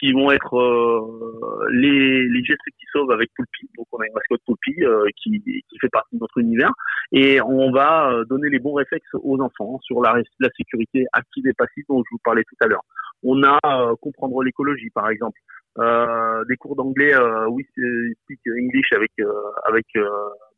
qui 0.00 0.12
vont 0.12 0.30
être 0.30 0.56
euh, 0.56 1.68
les, 1.72 2.26
les 2.26 2.44
gestes 2.44 2.60
qui 2.78 2.86
sauvent 2.92 3.10
avec 3.10 3.30
Poulpi. 3.36 3.68
Donc, 3.76 3.86
on 3.92 3.98
a 3.98 4.06
une 4.06 4.14
mascotte 4.14 4.40
Poulpi 4.46 4.82
euh, 4.82 5.04
qui, 5.16 5.42
qui 5.42 5.78
fait 5.78 5.90
partie 5.90 6.16
de 6.16 6.20
notre 6.20 6.38
univers. 6.38 6.72
Et 7.12 7.40
on 7.40 7.70
va 7.70 8.10
euh, 8.10 8.24
donner 8.24 8.50
les 8.50 8.58
bons 8.58 8.74
réflexes 8.74 9.08
aux 9.14 9.40
enfants 9.40 9.78
sur 9.82 10.02
la, 10.02 10.20
la 10.40 10.48
sécurité 10.56 11.06
active 11.12 11.46
et 11.46 11.54
passive 11.54 11.84
dont 11.88 11.98
je 12.04 12.08
vous 12.12 12.20
parlais 12.22 12.44
tout 12.44 12.56
à 12.60 12.66
l'heure. 12.66 12.82
On 13.22 13.42
a 13.42 13.58
euh, 13.64 13.94
comprendre 14.00 14.42
l'écologie, 14.42 14.90
par 14.90 15.08
exemple. 15.08 15.38
Euh, 15.78 16.44
des 16.48 16.56
cours 16.56 16.76
d'anglais, 16.76 17.14
euh, 17.14 17.46
oui, 17.48 17.64
c'est- 17.74 18.14
speak 18.24 18.40
English 18.48 18.92
avec 18.92 19.12
euh, 19.20 19.30
avec 19.64 19.86
euh, 19.96 20.08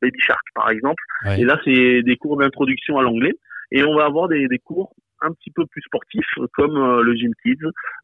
Baby 0.00 0.18
Shark, 0.20 0.42
par 0.54 0.70
exemple. 0.70 1.02
Ouais. 1.26 1.40
Et 1.40 1.44
là, 1.44 1.60
c'est 1.64 2.02
des 2.02 2.16
cours 2.16 2.36
d'introduction 2.38 2.98
à 2.98 3.02
l'anglais. 3.02 3.34
Et 3.70 3.84
on 3.84 3.94
va 3.96 4.06
avoir 4.06 4.28
des, 4.28 4.48
des 4.48 4.58
cours 4.58 4.94
un 5.22 5.32
petit 5.32 5.50
peu 5.50 5.64
plus 5.66 5.82
sportifs, 5.82 6.34
comme 6.54 6.76
euh, 6.76 7.02
le 7.02 7.14
gym 7.14 7.32
kids, 7.44 7.58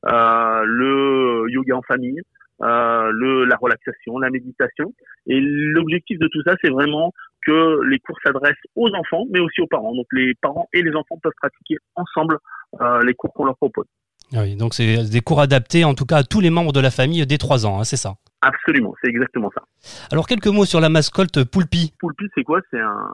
euh, 0.06 0.62
le 0.64 1.46
yoga 1.48 1.76
en 1.76 1.82
famille, 1.82 2.20
euh, 2.62 3.10
le, 3.12 3.44
la 3.46 3.56
relaxation, 3.56 4.18
la 4.18 4.30
méditation. 4.30 4.92
Et 5.26 5.40
l'objectif 5.40 6.18
de 6.18 6.28
tout 6.28 6.42
ça, 6.42 6.54
c'est 6.62 6.70
vraiment 6.70 7.12
que 7.46 7.80
les 7.88 7.98
cours 8.00 8.16
s'adressent 8.24 8.54
aux 8.74 8.88
enfants, 8.94 9.24
mais 9.30 9.40
aussi 9.40 9.60
aux 9.60 9.66
parents. 9.66 9.94
Donc 9.94 10.06
les 10.12 10.34
parents 10.42 10.68
et 10.72 10.82
les 10.82 10.94
enfants 10.94 11.18
peuvent 11.22 11.32
pratiquer 11.40 11.76
ensemble 11.94 12.38
euh, 12.80 13.02
les 13.04 13.14
cours 13.14 13.32
qu'on 13.32 13.44
leur 13.44 13.56
propose. 13.56 13.86
Ah 14.34 14.40
Oui, 14.42 14.56
donc 14.56 14.74
c'est 14.74 15.08
des 15.08 15.20
cours 15.20 15.40
adaptés 15.40 15.84
en 15.84 15.94
tout 15.94 16.04
cas 16.04 16.18
à 16.18 16.22
tous 16.24 16.40
les 16.40 16.50
membres 16.50 16.72
de 16.72 16.80
la 16.80 16.90
famille 16.90 17.24
dès 17.26 17.38
3 17.38 17.64
ans, 17.64 17.80
hein, 17.80 17.84
c'est 17.84 17.96
ça? 17.96 18.14
Absolument, 18.42 18.94
c'est 19.00 19.08
exactement 19.08 19.50
ça. 19.54 19.62
Alors 20.10 20.26
quelques 20.26 20.48
mots 20.48 20.64
sur 20.64 20.80
la 20.80 20.88
mascotte 20.88 21.44
Poulpi. 21.44 21.94
Poulpi, 22.00 22.24
c'est 22.34 22.42
quoi? 22.42 22.60
C'est 22.70 22.80
un, 22.80 23.08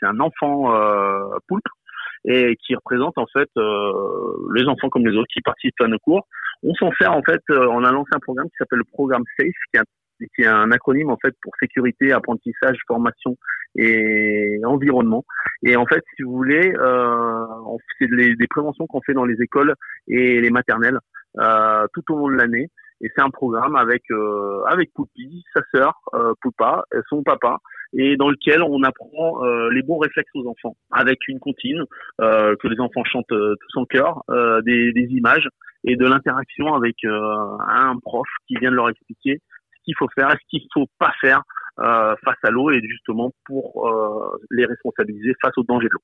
c'est 0.00 0.06
un, 0.06 0.10
un 0.10 0.20
enfant 0.20 0.74
euh, 0.74 1.38
poulpe 1.46 1.68
et 2.24 2.56
qui 2.66 2.74
représente 2.74 3.16
en 3.16 3.26
fait 3.32 3.48
euh, 3.56 4.50
les 4.54 4.66
enfants 4.66 4.88
comme 4.88 5.06
les 5.06 5.16
autres 5.16 5.30
qui 5.32 5.40
participent 5.40 5.80
à 5.80 5.86
nos 5.86 5.98
cours. 6.00 6.26
On 6.64 6.74
s'en 6.74 6.90
sert 7.00 7.12
en 7.12 7.22
fait, 7.22 7.40
on 7.50 7.84
a 7.84 7.92
lancé 7.92 8.10
un 8.12 8.18
programme 8.18 8.48
qui 8.48 8.56
s'appelle 8.58 8.80
le 8.80 8.84
programme 8.92 9.22
SAFE, 9.38 9.46
qui 9.72 9.76
est, 9.76 9.80
un, 9.80 9.84
qui 10.34 10.42
est 10.42 10.46
un 10.46 10.70
acronyme 10.70 11.10
en 11.10 11.16
fait 11.16 11.34
pour 11.42 11.52
sécurité, 11.60 12.12
apprentissage, 12.12 12.78
formation 12.86 13.36
et 13.76 14.60
environnement. 14.64 15.24
Et 15.62 15.76
en 15.76 15.86
fait, 15.86 16.02
si 16.16 16.22
vous 16.22 16.32
voulez, 16.32 16.72
euh, 16.78 17.46
c'est 17.98 18.08
des, 18.08 18.34
des 18.34 18.46
préventions 18.46 18.86
qu'on 18.86 19.00
fait 19.02 19.14
dans 19.14 19.24
les 19.24 19.40
écoles 19.42 19.74
et 20.08 20.40
les 20.40 20.50
maternelles 20.50 20.98
euh, 21.38 21.86
tout 21.94 22.02
au 22.12 22.18
long 22.18 22.28
de 22.28 22.36
l'année. 22.36 22.68
Et 23.00 23.10
c'est 23.14 23.22
un 23.22 23.30
programme 23.30 23.76
avec 23.76 24.02
euh, 24.10 24.64
avec 24.66 24.92
Poulpi, 24.92 25.44
sa 25.54 25.60
sœur 25.72 26.00
euh, 26.14 26.32
Poupa, 26.42 26.82
son 27.08 27.22
papa, 27.22 27.58
et 27.92 28.16
dans 28.16 28.28
lequel 28.28 28.60
on 28.62 28.82
apprend 28.82 29.44
euh, 29.44 29.70
les 29.70 29.82
bons 29.82 29.98
réflexes 29.98 30.30
aux 30.34 30.48
enfants, 30.48 30.76
avec 30.90 31.18
une 31.28 31.38
comptine 31.38 31.84
euh, 32.20 32.56
que 32.56 32.66
les 32.66 32.80
enfants 32.80 33.04
chantent 33.04 33.30
euh, 33.30 33.54
tous 33.60 33.80
en 33.80 33.84
chœur, 33.84 34.24
euh, 34.30 34.60
des, 34.62 34.92
des 34.92 35.06
images 35.12 35.48
et 35.84 35.94
de 35.94 36.04
l'interaction 36.06 36.74
avec 36.74 36.96
euh, 37.04 37.56
un 37.68 37.96
prof 38.02 38.26
qui 38.48 38.56
vient 38.56 38.72
de 38.72 38.76
leur 38.76 38.88
expliquer 38.88 39.40
qu'il 39.88 39.96
faut 39.98 40.08
faire 40.14 40.30
et 40.30 40.34
ce 40.34 40.46
qu'il 40.50 40.68
faut 40.72 40.86
pas 40.98 41.12
faire 41.20 41.42
euh, 41.80 42.14
face 42.24 42.36
à 42.42 42.50
l'eau 42.50 42.70
et 42.70 42.80
justement 42.86 43.30
pour 43.46 43.88
euh, 43.88 44.38
les 44.50 44.66
responsabiliser 44.66 45.34
face 45.40 45.56
au 45.56 45.62
danger 45.62 45.86
de 45.86 45.94
l'eau. 45.94 46.02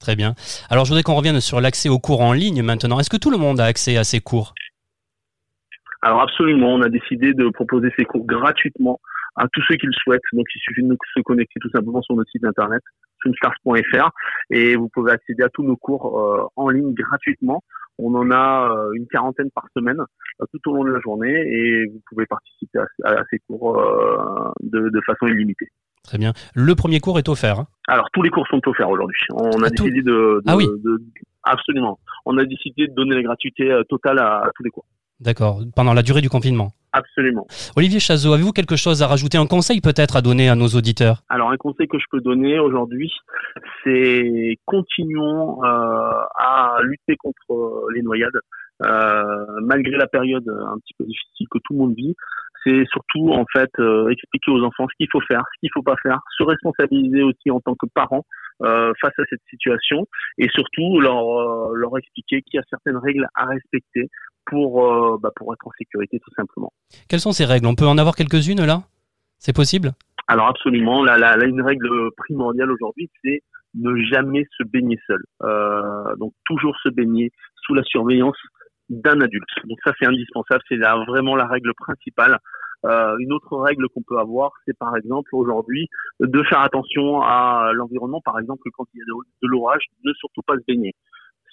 Très 0.00 0.16
bien. 0.16 0.34
Alors 0.70 0.84
je 0.84 0.90
voudrais 0.90 1.02
qu'on 1.02 1.14
revienne 1.14 1.40
sur 1.40 1.60
l'accès 1.60 1.88
aux 1.88 1.98
cours 1.98 2.20
en 2.20 2.32
ligne 2.32 2.62
maintenant. 2.62 2.98
Est-ce 2.98 3.10
que 3.10 3.16
tout 3.16 3.30
le 3.30 3.38
monde 3.38 3.60
a 3.60 3.64
accès 3.64 3.96
à 3.96 4.04
ces 4.04 4.20
cours? 4.20 4.54
Alors 6.02 6.22
absolument, 6.22 6.74
on 6.74 6.82
a 6.82 6.88
décidé 6.88 7.34
de 7.34 7.48
proposer 7.48 7.88
ces 7.98 8.04
cours 8.04 8.24
gratuitement 8.24 9.00
à 9.36 9.46
tous 9.52 9.62
ceux 9.68 9.76
qui 9.76 9.86
le 9.86 9.92
souhaitent. 9.92 10.22
Donc 10.32 10.46
il 10.54 10.58
suffit 10.60 10.82
de 10.82 10.96
se 11.14 11.20
connecter 11.22 11.60
tout 11.60 11.70
simplement 11.70 12.02
sur 12.02 12.14
notre 12.16 12.30
site 12.30 12.44
internet 12.44 12.82
swimstars.fr 13.22 14.10
et 14.50 14.76
vous 14.76 14.88
pouvez 14.88 15.12
accéder 15.12 15.42
à 15.42 15.48
tous 15.48 15.62
nos 15.62 15.76
cours 15.76 16.20
euh, 16.20 16.44
en 16.56 16.68
ligne 16.70 16.92
gratuitement. 16.94 17.62
On 17.98 18.14
en 18.14 18.30
a 18.30 18.70
euh, 18.76 18.92
une 18.92 19.06
quarantaine 19.06 19.50
par 19.54 19.64
semaine 19.74 20.00
euh, 20.00 20.44
tout 20.52 20.70
au 20.70 20.74
long 20.76 20.84
de 20.84 20.90
la 20.92 21.00
journée 21.00 21.32
et 21.34 21.86
vous 21.86 22.00
pouvez 22.08 22.26
participer 22.26 22.78
à, 23.04 23.10
à 23.10 23.24
ces 23.30 23.38
cours 23.40 23.78
euh, 23.78 24.50
de, 24.62 24.88
de 24.90 25.00
façon 25.06 25.26
illimitée. 25.26 25.68
Très 26.04 26.18
bien. 26.18 26.32
Le 26.54 26.74
premier 26.74 27.00
cours 27.00 27.18
est 27.18 27.28
offert. 27.28 27.58
hein 27.60 27.66
Alors 27.88 28.08
tous 28.12 28.22
les 28.22 28.30
cours 28.30 28.46
sont 28.48 28.60
offerts 28.68 28.90
aujourd'hui. 28.90 29.18
On 29.32 29.62
a 29.62 29.66
Ah, 29.66 29.70
tout- 29.70 29.84
décidé 29.84 30.02
de, 30.02 30.12
de- 30.12 30.42
Ah 30.46 30.56
oui. 30.56 30.66
de- 30.84 31.00
absolument. 31.42 31.98
On 32.26 32.36
a 32.38 32.44
décidé 32.44 32.86
de 32.86 32.94
donner 32.94 33.16
la 33.16 33.22
gratuité 33.22 33.72
euh, 33.72 33.82
totale 33.84 34.18
à 34.18 34.50
tous 34.54 34.62
les 34.62 34.70
cours. 34.70 34.84
D'accord. 35.20 35.60
Pendant 35.74 35.94
la 35.94 36.02
durée 36.02 36.20
du 36.20 36.28
confinement. 36.28 36.72
Absolument. 36.92 37.46
Olivier 37.76 38.00
Chazot, 38.00 38.32
avez-vous 38.32 38.52
quelque 38.52 38.76
chose 38.76 39.02
à 39.02 39.06
rajouter, 39.06 39.36
un 39.36 39.46
conseil 39.46 39.82
peut-être 39.82 40.16
à 40.16 40.22
donner 40.22 40.48
à 40.48 40.54
nos 40.54 40.68
auditeurs? 40.68 41.22
Alors 41.28 41.50
un 41.50 41.56
conseil 41.58 41.88
que 41.88 41.98
je 41.98 42.04
peux 42.10 42.20
donner 42.22 42.58
aujourd'hui, 42.58 43.12
c'est 43.84 44.56
continuons 44.64 45.62
euh, 45.62 46.10
à 46.38 46.78
lutter 46.82 47.16
contre 47.16 47.52
euh, 47.52 47.86
les 47.94 48.00
noyades, 48.00 48.40
euh, 48.82 49.46
malgré 49.62 49.96
la 49.96 50.06
période 50.06 50.48
un 50.48 50.78
petit 50.78 50.94
peu 50.98 51.04
difficile 51.04 51.46
que 51.50 51.58
tout 51.64 51.74
le 51.74 51.78
monde 51.80 51.94
vit. 51.94 52.14
C'est 52.66 52.84
surtout 52.90 53.30
en 53.32 53.44
fait 53.52 53.70
euh, 53.78 54.08
expliquer 54.08 54.50
aux 54.50 54.62
enfants 54.64 54.86
ce 54.90 54.96
qu'il 54.96 55.06
faut 55.12 55.20
faire, 55.20 55.42
ce 55.54 55.60
qu'il 55.60 55.70
faut 55.72 55.82
pas 55.82 55.94
faire, 56.02 56.18
se 56.36 56.42
responsabiliser 56.42 57.22
aussi 57.22 57.50
en 57.50 57.60
tant 57.60 57.74
que 57.74 57.86
parents 57.94 58.24
euh, 58.62 58.92
face 59.00 59.12
à 59.18 59.22
cette 59.30 59.42
situation, 59.48 60.06
et 60.38 60.48
surtout 60.48 61.00
leur 61.00 61.16
euh, 61.16 61.74
leur 61.74 61.96
expliquer 61.96 62.42
qu'il 62.42 62.58
y 62.58 62.60
a 62.60 62.64
certaines 62.68 62.96
règles 62.96 63.28
à 63.36 63.44
respecter 63.44 64.08
pour 64.46 64.82
bah, 65.20 65.30
pour 65.36 65.52
être 65.52 65.66
en 65.66 65.70
sécurité 65.78 66.18
tout 66.18 66.32
simplement. 66.36 66.72
Quelles 67.08 67.20
sont 67.20 67.32
ces 67.32 67.44
règles? 67.44 67.66
On 67.66 67.76
peut 67.76 67.86
en 67.86 67.98
avoir 67.98 68.16
quelques-unes 68.16 68.64
là? 68.64 68.82
C'est 69.38 69.54
possible? 69.54 69.92
Alors 70.26 70.48
absolument, 70.48 71.04
là, 71.04 71.18
là, 71.18 71.36
là, 71.36 71.46
une 71.46 71.62
règle 71.62 71.88
primordiale 72.16 72.72
aujourd'hui, 72.72 73.08
c'est 73.22 73.42
ne 73.74 73.94
jamais 74.04 74.44
se 74.56 74.64
baigner 74.64 74.98
seul. 75.06 75.22
Donc 76.18 76.32
toujours 76.46 76.76
se 76.82 76.88
baigner 76.88 77.30
sous 77.62 77.74
la 77.74 77.84
surveillance 77.84 78.38
d'un 78.88 79.20
adulte. 79.20 79.48
Donc 79.64 79.78
ça 79.84 79.92
c'est 79.98 80.06
indispensable, 80.06 80.62
c'est 80.68 80.78
vraiment 81.06 81.36
la 81.36 81.46
règle 81.46 81.72
principale. 81.74 82.38
Euh, 82.84 83.16
une 83.18 83.32
autre 83.32 83.56
règle 83.56 83.88
qu'on 83.88 84.02
peut 84.02 84.18
avoir, 84.18 84.52
c'est 84.64 84.76
par 84.78 84.96
exemple 84.96 85.30
aujourd'hui 85.34 85.88
de 86.20 86.42
faire 86.44 86.60
attention 86.60 87.20
à 87.22 87.72
l'environnement. 87.74 88.20
Par 88.24 88.38
exemple, 88.38 88.68
quand 88.76 88.84
il 88.94 88.98
y 88.98 89.02
a 89.02 89.06
de, 89.06 89.12
de 89.42 89.48
l'orage, 89.48 89.82
ne 90.04 90.12
surtout 90.12 90.42
pas 90.46 90.54
se 90.54 90.64
baigner. 90.68 90.94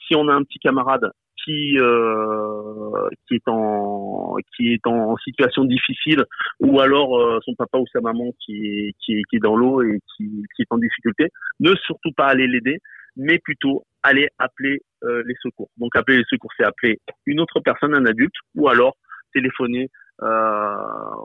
Si 0.08 0.16
on 0.16 0.28
a 0.28 0.34
un 0.34 0.44
petit 0.44 0.60
camarade 0.60 1.10
qui 1.44 1.78
euh, 1.78 3.10
qui 3.28 3.36
est 3.36 3.48
en 3.48 4.36
qui 4.56 4.74
est 4.74 4.88
en 4.88 5.16
situation 5.18 5.66
difficile 5.66 6.24
ou 6.60 6.80
alors 6.80 7.18
euh, 7.18 7.40
son 7.44 7.54
papa 7.56 7.78
ou 7.78 7.86
sa 7.92 8.02
maman 8.02 8.32
qui 8.40 8.54
est, 8.66 8.94
qui 9.00 9.14
est, 9.14 9.24
qui 9.30 9.38
est 9.38 9.40
dans 9.40 9.56
l'eau 9.56 9.82
et 9.82 10.00
qui, 10.16 10.44
qui 10.56 10.62
est 10.62 10.72
en 10.72 10.78
difficulté, 10.78 11.30
ne 11.60 11.74
surtout 11.76 12.12
pas 12.16 12.28
aller 12.28 12.48
l'aider, 12.48 12.80
mais 13.16 13.40
plutôt 13.40 13.86
aller 14.02 14.28
appeler 14.38 14.82
euh, 15.04 15.24
les 15.26 15.36
secours. 15.42 15.70
Donc 15.78 15.96
appeler 15.96 16.18
les 16.18 16.24
secours, 16.30 16.52
c'est 16.58 16.66
appeler 16.66 17.00
une 17.26 17.40
autre 17.40 17.60
personne, 17.60 17.96
un 17.96 18.06
adulte, 18.06 18.36
ou 18.56 18.68
alors 18.68 18.96
téléphoner 19.34 19.90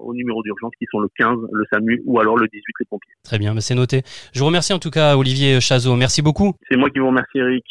au 0.03 0.15
numéro 0.15 0.43
d'urgence 0.43 0.73
qui 0.79 0.87
sont 0.91 1.01
le 1.01 1.09
15, 1.17 1.37
le 1.53 1.65
SAMU, 1.73 2.03
ou 2.07 2.21
alors 2.21 2.37
le 2.37 2.47
18, 2.49 2.63
les 2.81 2.87
pompiers. 2.87 3.13
Très 3.25 3.39
bien, 3.39 3.55
mais 3.55 3.61
c'est 3.61 3.75
noté. 3.75 4.03
Je 4.33 4.41
vous 4.41 4.47
remercie 4.47 4.73
en 4.73 4.79
tout 4.79 4.91
cas 4.91 5.17
Olivier 5.17 5.61
Chazot, 5.61 5.97
merci 5.97 6.23
beaucoup. 6.23 6.55
C'est 6.71 6.77
moi 6.77 6.91
qui 6.91 6.99
vous 6.99 7.09
remercie, 7.09 7.39
Eric. 7.39 7.65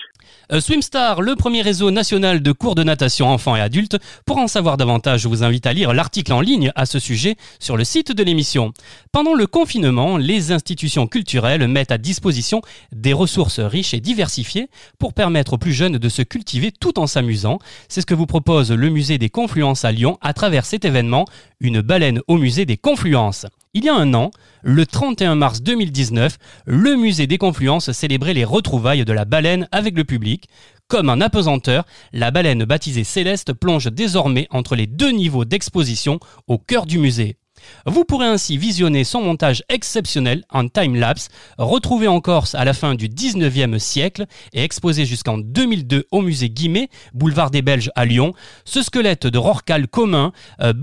Euh, 0.51 0.61
Swimstar, 0.61 1.21
le 1.21 1.35
premier 1.35 1.61
réseau 1.61 1.91
national 1.91 2.41
de 2.41 2.51
cours 2.51 2.75
de 2.75 2.83
natation 2.83 3.27
enfants 3.27 3.55
et 3.55 3.61
adultes. 3.61 3.97
Pour 4.25 4.37
en 4.37 4.47
savoir 4.47 4.77
davantage, 4.77 5.21
je 5.21 5.27
vous 5.27 5.43
invite 5.43 5.65
à 5.65 5.73
lire 5.73 5.93
l'article 5.93 6.31
en 6.31 6.41
ligne 6.41 6.71
à 6.75 6.85
ce 6.85 6.99
sujet 6.99 7.35
sur 7.59 7.75
le 7.75 7.83
site 7.83 8.11
de 8.11 8.23
l'émission. 8.23 8.73
Pendant 9.11 9.33
le 9.33 9.45
confinement, 9.45 10.17
les 10.17 10.51
institutions 10.51 11.07
culturelles 11.07 11.67
mettent 11.67 11.91
à 11.91 11.97
disposition 11.97 12.61
des 12.93 13.13
ressources 13.13 13.59
riches 13.59 13.93
et 13.93 13.99
diversifiées 13.99 14.67
pour 14.99 15.13
permettre 15.13 15.53
aux 15.53 15.57
plus 15.57 15.73
jeunes 15.73 15.97
de 15.97 16.09
se 16.09 16.21
cultiver 16.21 16.71
tout 16.71 16.99
en 16.99 17.07
s'amusant. 17.07 17.59
C'est 17.89 18.01
ce 18.01 18.05
que 18.05 18.13
vous 18.13 18.25
propose 18.25 18.71
le 18.71 18.89
musée 18.89 19.17
des 19.17 19.29
Confluences 19.29 19.83
à 19.83 19.91
Lyon 19.91 20.17
à 20.21 20.33
travers 20.33 20.65
cet 20.65 20.85
événement, 20.85 21.16
une 21.59 21.81
baleine 21.81 22.21
au 22.27 22.37
musée 22.37 22.65
des 22.65 22.77
Confluences. 22.77 23.45
Il 23.73 23.85
y 23.85 23.89
a 23.89 23.95
un 23.95 24.13
an, 24.13 24.31
le 24.63 24.85
31 24.85 25.35
mars 25.35 25.61
2019, 25.61 26.37
le 26.65 26.95
musée 26.95 27.27
des 27.27 27.37
Confluences 27.37 27.91
célébrait 27.91 28.33
les 28.33 28.45
retrouvailles 28.45 29.05
de 29.05 29.13
la 29.13 29.25
baleine 29.25 29.67
avec 29.71 29.95
le 29.95 30.03
public. 30.03 30.47
Comme 30.87 31.09
un 31.09 31.21
apesanteur, 31.21 31.85
la 32.13 32.31
baleine 32.31 32.63
baptisée 32.63 33.03
Céleste 33.03 33.53
plonge 33.53 33.91
désormais 33.91 34.47
entre 34.51 34.75
les 34.75 34.87
deux 34.87 35.11
niveaux 35.11 35.45
d'exposition 35.45 36.19
au 36.47 36.57
cœur 36.57 36.85
du 36.85 36.97
musée. 36.97 37.37
Vous 37.85 38.03
pourrez 38.03 38.27
ainsi 38.27 38.57
visionner 38.57 39.03
son 39.03 39.21
montage 39.21 39.63
exceptionnel 39.69 40.43
en 40.49 40.67
time-lapse, 40.67 41.29
retrouvé 41.57 42.07
en 42.07 42.19
Corse 42.19 42.55
à 42.55 42.65
la 42.65 42.73
fin 42.73 42.95
du 42.95 43.07
19e 43.07 43.79
siècle 43.79 44.25
et 44.53 44.63
exposé 44.63 45.05
jusqu'en 45.05 45.37
2002 45.37 46.05
au 46.11 46.21
musée 46.21 46.49
Guimet, 46.49 46.89
boulevard 47.13 47.51
des 47.51 47.61
Belges 47.61 47.91
à 47.95 48.05
Lyon. 48.05 48.33
Ce 48.65 48.81
squelette 48.81 49.27
de 49.27 49.37
rorcal 49.37 49.87
commun, 49.87 50.31
euh, 50.61 50.73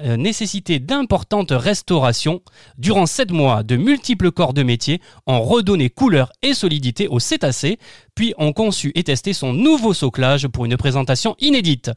euh, 0.00 0.16
nécessitait 0.16 0.78
d'importantes 0.78 1.52
restaurations. 1.52 2.42
Durant 2.78 3.06
sept 3.06 3.30
mois, 3.30 3.62
de 3.62 3.76
multiples 3.76 4.30
corps 4.30 4.54
de 4.54 4.62
métier 4.62 5.00
ont 5.26 5.42
redonné 5.42 5.90
couleur 5.90 6.32
et 6.42 6.54
solidité 6.54 7.08
au 7.08 7.18
cétacé, 7.18 7.78
puis 8.14 8.34
ont 8.38 8.52
conçu 8.52 8.92
et 8.94 9.04
testé 9.04 9.32
son 9.32 9.52
nouveau 9.52 9.92
soclage 9.92 10.48
pour 10.48 10.64
une 10.64 10.76
présentation 10.76 11.36
inédite. 11.40 11.90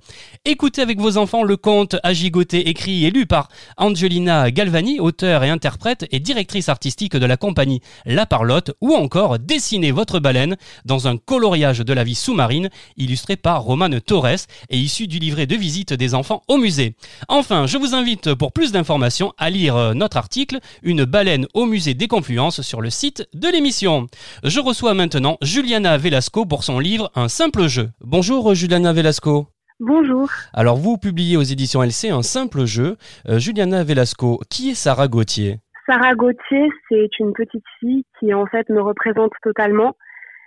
Écoutez 0.45 0.81
avec 0.81 0.99
vos 0.99 1.17
enfants 1.17 1.43
le 1.43 1.57
conte 1.57 1.95
à 2.03 2.13
gigoter 2.13 2.69
écrit 2.69 3.05
et 3.05 3.11
lu 3.11 3.25
par 3.25 3.49
Angelina 3.77 4.51
Galvani, 4.51 4.99
auteure 4.99 5.43
et 5.43 5.49
interprète 5.49 6.05
et 6.11 6.19
directrice 6.19 6.69
artistique 6.69 7.15
de 7.15 7.25
la 7.25 7.37
compagnie 7.37 7.81
La 8.05 8.25
Parlotte, 8.25 8.71
ou 8.81 8.95
encore 8.95 9.39
dessinez 9.39 9.91
votre 9.91 10.19
baleine 10.19 10.57
dans 10.85 11.07
un 11.07 11.17
coloriage 11.17 11.79
de 11.79 11.93
la 11.93 12.03
vie 12.03 12.15
sous-marine 12.15 12.69
illustré 12.97 13.35
par 13.35 13.63
Romane 13.63 14.01
Torres 14.01 14.47
et 14.69 14.77
issu 14.77 15.07
du 15.07 15.19
livret 15.19 15.45
de 15.45 15.55
visite 15.55 15.93
des 15.93 16.13
enfants 16.13 16.43
au 16.47 16.57
musée. 16.57 16.95
Enfin, 17.27 17.67
je 17.67 17.77
vous 17.77 17.93
invite 17.93 18.33
pour 18.33 18.51
plus 18.51 18.71
d'informations 18.71 19.33
à 19.37 19.49
lire 19.49 19.75
euh, 19.75 19.93
notre 19.93 20.17
article 20.17 20.59
Une 20.83 21.05
baleine 21.05 21.47
au 21.53 21.65
musée 21.65 21.93
des 21.93 22.07
Confluences 22.07 22.61
sur 22.61 22.81
le 22.81 22.89
site 22.89 23.27
de 23.33 23.47
l'émission. 23.47 24.07
Je 24.43 24.59
reçois 24.59 24.93
maintenant 24.93 25.37
Juliana 25.41 25.97
Velasco 26.07 26.45
pour 26.45 26.63
son 26.63 26.79
livre 26.79 27.11
Un 27.15 27.27
simple 27.27 27.63
jeu. 27.67 27.89
Bonjour 27.99 28.55
Juliana 28.55 28.93
Velasco. 28.93 29.47
Bonjour. 29.81 30.29
Alors 30.53 30.77
vous 30.77 30.97
publiez 30.97 31.35
aux 31.35 31.41
éditions 31.41 31.83
LC 31.83 32.11
un 32.11 32.21
simple 32.21 32.63
jeu. 32.63 32.95
Euh, 33.27 33.39
Juliana 33.39 33.83
Velasco, 33.83 34.39
qui 34.49 34.69
est 34.69 34.73
Sarah 34.73 35.09
Gauthier? 35.09 35.57
Sarah 35.85 36.15
Gauthier, 36.15 36.69
c'est 36.87 37.09
une 37.19 37.33
petite 37.33 37.65
fille 37.81 38.05
qui 38.17 38.33
en 38.33 38.45
fait 38.45 38.69
me 38.69 38.81
représente 38.81 39.33
totalement. 39.43 39.97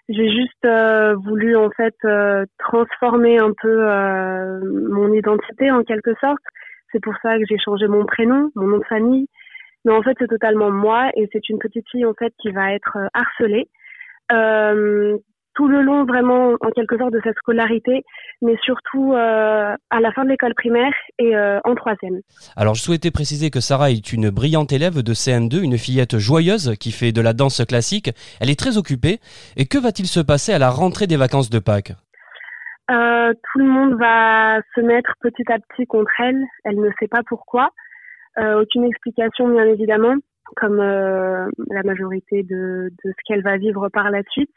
J'ai 0.08 0.30
juste 0.30 0.64
euh, 0.64 1.14
voulu 1.16 1.54
en 1.56 1.68
fait 1.76 1.96
euh, 2.06 2.46
transformer 2.58 3.38
un 3.38 3.52
peu 3.52 3.86
euh, 3.86 4.60
mon 4.88 5.12
identité 5.12 5.70
en 5.70 5.84
quelque 5.84 6.14
sorte. 6.22 6.42
C'est 6.90 7.02
pour 7.02 7.14
ça 7.22 7.36
que 7.36 7.44
j'ai 7.46 7.58
changé 7.58 7.86
mon 7.86 8.06
prénom, 8.06 8.50
mon 8.54 8.66
nom 8.66 8.78
de 8.78 8.86
famille. 8.88 9.26
Mais 9.84 9.92
en 9.92 10.00
fait, 10.02 10.16
c'est 10.18 10.26
totalement 10.26 10.70
moi 10.70 11.10
et 11.16 11.28
c'est 11.34 11.50
une 11.50 11.58
petite 11.58 11.84
fille 11.90 12.06
en 12.06 12.14
fait 12.14 12.32
qui 12.40 12.50
va 12.50 12.72
être 12.72 12.96
euh, 12.96 13.08
harcelée 13.12 13.68
euh, 14.32 15.18
tout 15.60 15.68
le 15.68 15.82
long 15.82 16.06
vraiment 16.06 16.54
en 16.62 16.70
quelque 16.70 16.96
sorte 16.96 17.12
de 17.12 17.20
sa 17.22 17.34
scolarité, 17.34 18.02
mais 18.40 18.56
surtout 18.62 19.12
euh, 19.12 19.76
à 19.90 20.00
la 20.00 20.10
fin 20.12 20.24
de 20.24 20.30
l'école 20.30 20.54
primaire 20.54 20.92
et 21.18 21.36
euh, 21.36 21.60
en 21.64 21.74
troisième. 21.74 22.20
Alors 22.56 22.74
je 22.74 22.80
souhaitais 22.80 23.10
préciser 23.10 23.50
que 23.50 23.60
Sarah 23.60 23.90
est 23.90 24.14
une 24.14 24.30
brillante 24.30 24.72
élève 24.72 25.02
de 25.02 25.12
CM2, 25.12 25.62
une 25.62 25.76
fillette 25.76 26.16
joyeuse 26.16 26.76
qui 26.80 26.92
fait 26.92 27.12
de 27.12 27.20
la 27.20 27.34
danse 27.34 27.62
classique. 27.66 28.10
Elle 28.40 28.48
est 28.48 28.58
très 28.58 28.78
occupée. 28.78 29.18
Et 29.58 29.66
que 29.66 29.76
va-t-il 29.76 30.06
se 30.06 30.20
passer 30.20 30.54
à 30.54 30.58
la 30.58 30.70
rentrée 30.70 31.06
des 31.06 31.18
vacances 31.18 31.50
de 31.50 31.58
Pâques? 31.58 31.92
Euh, 32.90 33.34
tout 33.34 33.58
le 33.58 33.66
monde 33.66 33.98
va 34.00 34.62
se 34.74 34.80
mettre 34.80 35.12
petit 35.20 35.44
à 35.52 35.58
petit 35.58 35.86
contre 35.86 36.10
elle. 36.20 36.42
Elle 36.64 36.80
ne 36.80 36.88
sait 36.98 37.08
pas 37.08 37.22
pourquoi. 37.28 37.68
Aucune 38.38 38.84
explication, 38.86 39.48
bien 39.48 39.66
évidemment, 39.66 40.14
comme 40.56 40.78
la 40.78 41.82
majorité 41.84 42.42
de, 42.42 42.88
de 43.04 43.10
ce 43.10 43.20
qu'elle 43.26 43.42
va 43.42 43.58
vivre 43.58 43.90
par 43.90 44.10
la 44.10 44.22
suite. 44.30 44.48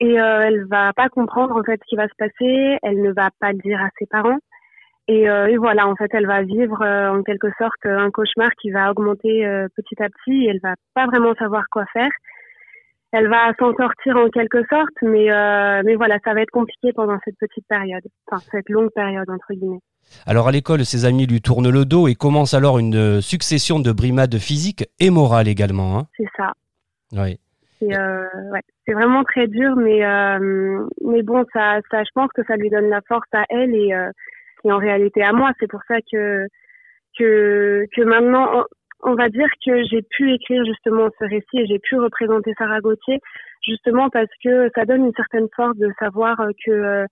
Et 0.00 0.20
euh, 0.20 0.40
elle 0.42 0.64
va 0.66 0.92
pas 0.92 1.08
comprendre 1.08 1.56
en 1.56 1.62
fait 1.62 1.80
ce 1.82 1.88
qui 1.88 1.96
va 1.96 2.06
se 2.08 2.14
passer. 2.18 2.78
Elle 2.82 3.02
ne 3.02 3.12
va 3.12 3.30
pas 3.40 3.52
le 3.52 3.58
dire 3.58 3.80
à 3.80 3.88
ses 3.98 4.06
parents. 4.06 4.38
Et, 5.08 5.28
euh, 5.30 5.46
et 5.46 5.56
voilà, 5.56 5.86
en 5.86 5.94
fait, 5.94 6.10
elle 6.12 6.26
va 6.26 6.42
vivre 6.42 6.82
euh, 6.82 7.10
en 7.10 7.22
quelque 7.22 7.48
sorte 7.58 7.84
un 7.86 8.10
cauchemar 8.10 8.50
qui 8.60 8.70
va 8.70 8.90
augmenter 8.90 9.46
euh, 9.46 9.68
petit 9.76 10.02
à 10.02 10.08
petit. 10.08 10.44
Et 10.44 10.48
elle 10.48 10.60
va 10.62 10.74
pas 10.94 11.06
vraiment 11.06 11.34
savoir 11.34 11.64
quoi 11.70 11.84
faire. 11.92 12.10
Elle 13.12 13.28
va 13.28 13.52
s'en 13.58 13.72
sortir 13.74 14.16
en 14.16 14.28
quelque 14.28 14.58
sorte, 14.68 14.92
mais 15.00 15.30
euh, 15.30 15.80
mais 15.84 15.94
voilà, 15.94 16.18
ça 16.24 16.34
va 16.34 16.42
être 16.42 16.50
compliqué 16.50 16.92
pendant 16.92 17.16
cette 17.24 17.38
petite 17.38 17.64
période, 17.68 18.02
enfin 18.26 18.42
cette 18.50 18.68
longue 18.68 18.90
période 18.90 19.30
entre 19.30 19.54
guillemets. 19.54 19.78
Alors 20.26 20.48
à 20.48 20.52
l'école, 20.52 20.84
ses 20.84 21.04
amis 21.04 21.26
lui 21.26 21.40
tournent 21.40 21.70
le 21.70 21.84
dos 21.84 22.08
et 22.08 22.14
commence 22.14 22.52
alors 22.52 22.78
une 22.78 22.96
euh, 22.96 23.20
succession 23.20 23.78
de 23.78 23.92
brimades 23.92 24.36
physiques 24.38 24.84
et 24.98 25.10
morales 25.10 25.48
également. 25.48 25.98
Hein 25.98 26.08
C'est 26.16 26.28
ça. 26.36 26.52
oui. 27.12 27.38
C'est 27.78 27.94
euh, 27.96 28.26
ouais, 28.52 28.62
c'est 28.86 28.94
vraiment 28.94 29.24
très 29.24 29.46
dur, 29.46 29.76
mais 29.76 30.04
euh, 30.04 30.86
mais 31.04 31.22
bon, 31.22 31.44
ça, 31.52 31.80
ça, 31.90 32.02
je 32.04 32.10
pense 32.14 32.30
que 32.32 32.42
ça 32.44 32.56
lui 32.56 32.70
donne 32.70 32.88
la 32.88 33.02
force 33.02 33.28
à 33.32 33.44
elle 33.50 33.74
et, 33.74 33.92
euh, 33.92 34.10
et 34.64 34.72
en 34.72 34.78
réalité 34.78 35.22
à 35.22 35.32
moi. 35.32 35.52
C'est 35.60 35.68
pour 35.70 35.82
ça 35.86 35.96
que 36.10 36.46
que 37.18 37.84
que 37.94 38.02
maintenant, 38.02 38.64
on, 39.02 39.12
on 39.12 39.14
va 39.14 39.28
dire 39.28 39.48
que 39.64 39.84
j'ai 39.84 40.02
pu 40.02 40.32
écrire 40.32 40.64
justement 40.64 41.08
ce 41.18 41.24
récit 41.24 41.58
et 41.58 41.66
j'ai 41.66 41.78
pu 41.78 41.98
représenter 41.98 42.54
Sarah 42.58 42.80
Gauthier, 42.80 43.20
justement 43.62 44.08
parce 44.10 44.30
que 44.42 44.70
ça 44.74 44.84
donne 44.84 45.06
une 45.06 45.14
certaine 45.14 45.48
force 45.54 45.76
de 45.76 45.92
savoir 45.98 46.36
que 46.64 46.70
euh, 46.70 47.06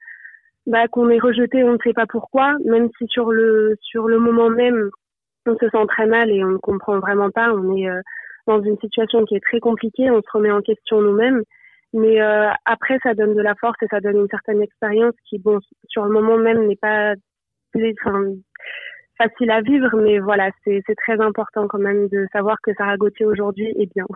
bah, 0.66 0.88
qu'on 0.88 1.10
est 1.10 1.18
rejeté, 1.18 1.62
on 1.62 1.74
ne 1.74 1.78
sait 1.84 1.92
pas 1.92 2.06
pourquoi, 2.06 2.54
même 2.64 2.88
si 2.98 3.06
sur 3.08 3.30
le 3.30 3.76
sur 3.82 4.08
le 4.08 4.18
moment 4.18 4.48
même 4.48 4.90
on 5.46 5.56
se 5.58 5.68
sent 5.68 5.86
très 5.88 6.06
mal 6.06 6.30
et 6.30 6.42
on 6.42 6.52
ne 6.52 6.56
comprend 6.58 6.98
vraiment 7.00 7.30
pas, 7.30 7.52
on 7.52 7.76
est 7.76 7.88
euh, 7.88 8.00
dans 8.46 8.62
une 8.62 8.78
situation 8.78 9.24
qui 9.24 9.34
est 9.36 9.44
très 9.44 9.60
compliquée, 9.60 10.10
on 10.10 10.20
se 10.20 10.30
remet 10.32 10.50
en 10.50 10.60
question 10.60 11.00
nous-mêmes. 11.00 11.42
Mais 11.92 12.20
euh, 12.20 12.48
après, 12.64 12.98
ça 13.02 13.14
donne 13.14 13.34
de 13.34 13.40
la 13.40 13.54
force 13.54 13.76
et 13.82 13.86
ça 13.88 14.00
donne 14.00 14.16
une 14.16 14.28
certaine 14.28 14.60
expérience 14.60 15.14
qui, 15.28 15.38
bon, 15.38 15.60
sur 15.86 16.04
le 16.04 16.10
moment 16.10 16.36
même, 16.36 16.66
n'est 16.66 16.76
pas 16.76 17.14
facile 19.16 19.50
à 19.50 19.60
vivre. 19.60 19.96
Mais 19.96 20.18
voilà, 20.18 20.50
c'est 20.64 20.82
très 20.96 21.20
important 21.20 21.68
quand 21.68 21.78
même 21.78 22.08
de 22.08 22.26
savoir 22.32 22.56
que 22.62 22.74
Sarah 22.74 22.96
Gauthier 22.96 23.26
aujourd'hui 23.26 23.72
est 23.78 23.92
bien. 23.94 24.06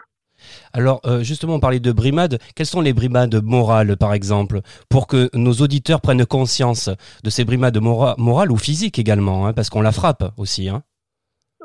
Alors, 0.73 1.01
euh, 1.05 1.23
justement, 1.23 1.55
on 1.55 1.61
parlait 1.61 1.81
de 1.81 1.93
brimades. 1.93 2.39
Quelles 2.55 2.67
sont 2.67 2.81
les 2.81 2.93
brimades 2.93 3.43
morales, 3.43 3.97
par 3.97 4.13
exemple, 4.13 4.61
pour 4.89 5.07
que 5.07 5.31
nos 5.35 5.53
auditeurs 5.53 6.01
prennent 6.01 6.27
conscience 6.27 6.91
de 7.25 7.31
ces 7.31 7.45
brimades 7.45 7.79
morales 7.81 8.53
ou 8.53 8.57
physiques 8.57 8.99
également, 8.99 9.47
hein, 9.47 9.53
parce 9.53 9.71
qu'on 9.71 9.83
la 9.83 9.93
frappe 9.93 10.33
aussi. 10.37 10.69
Hein? 10.69 10.83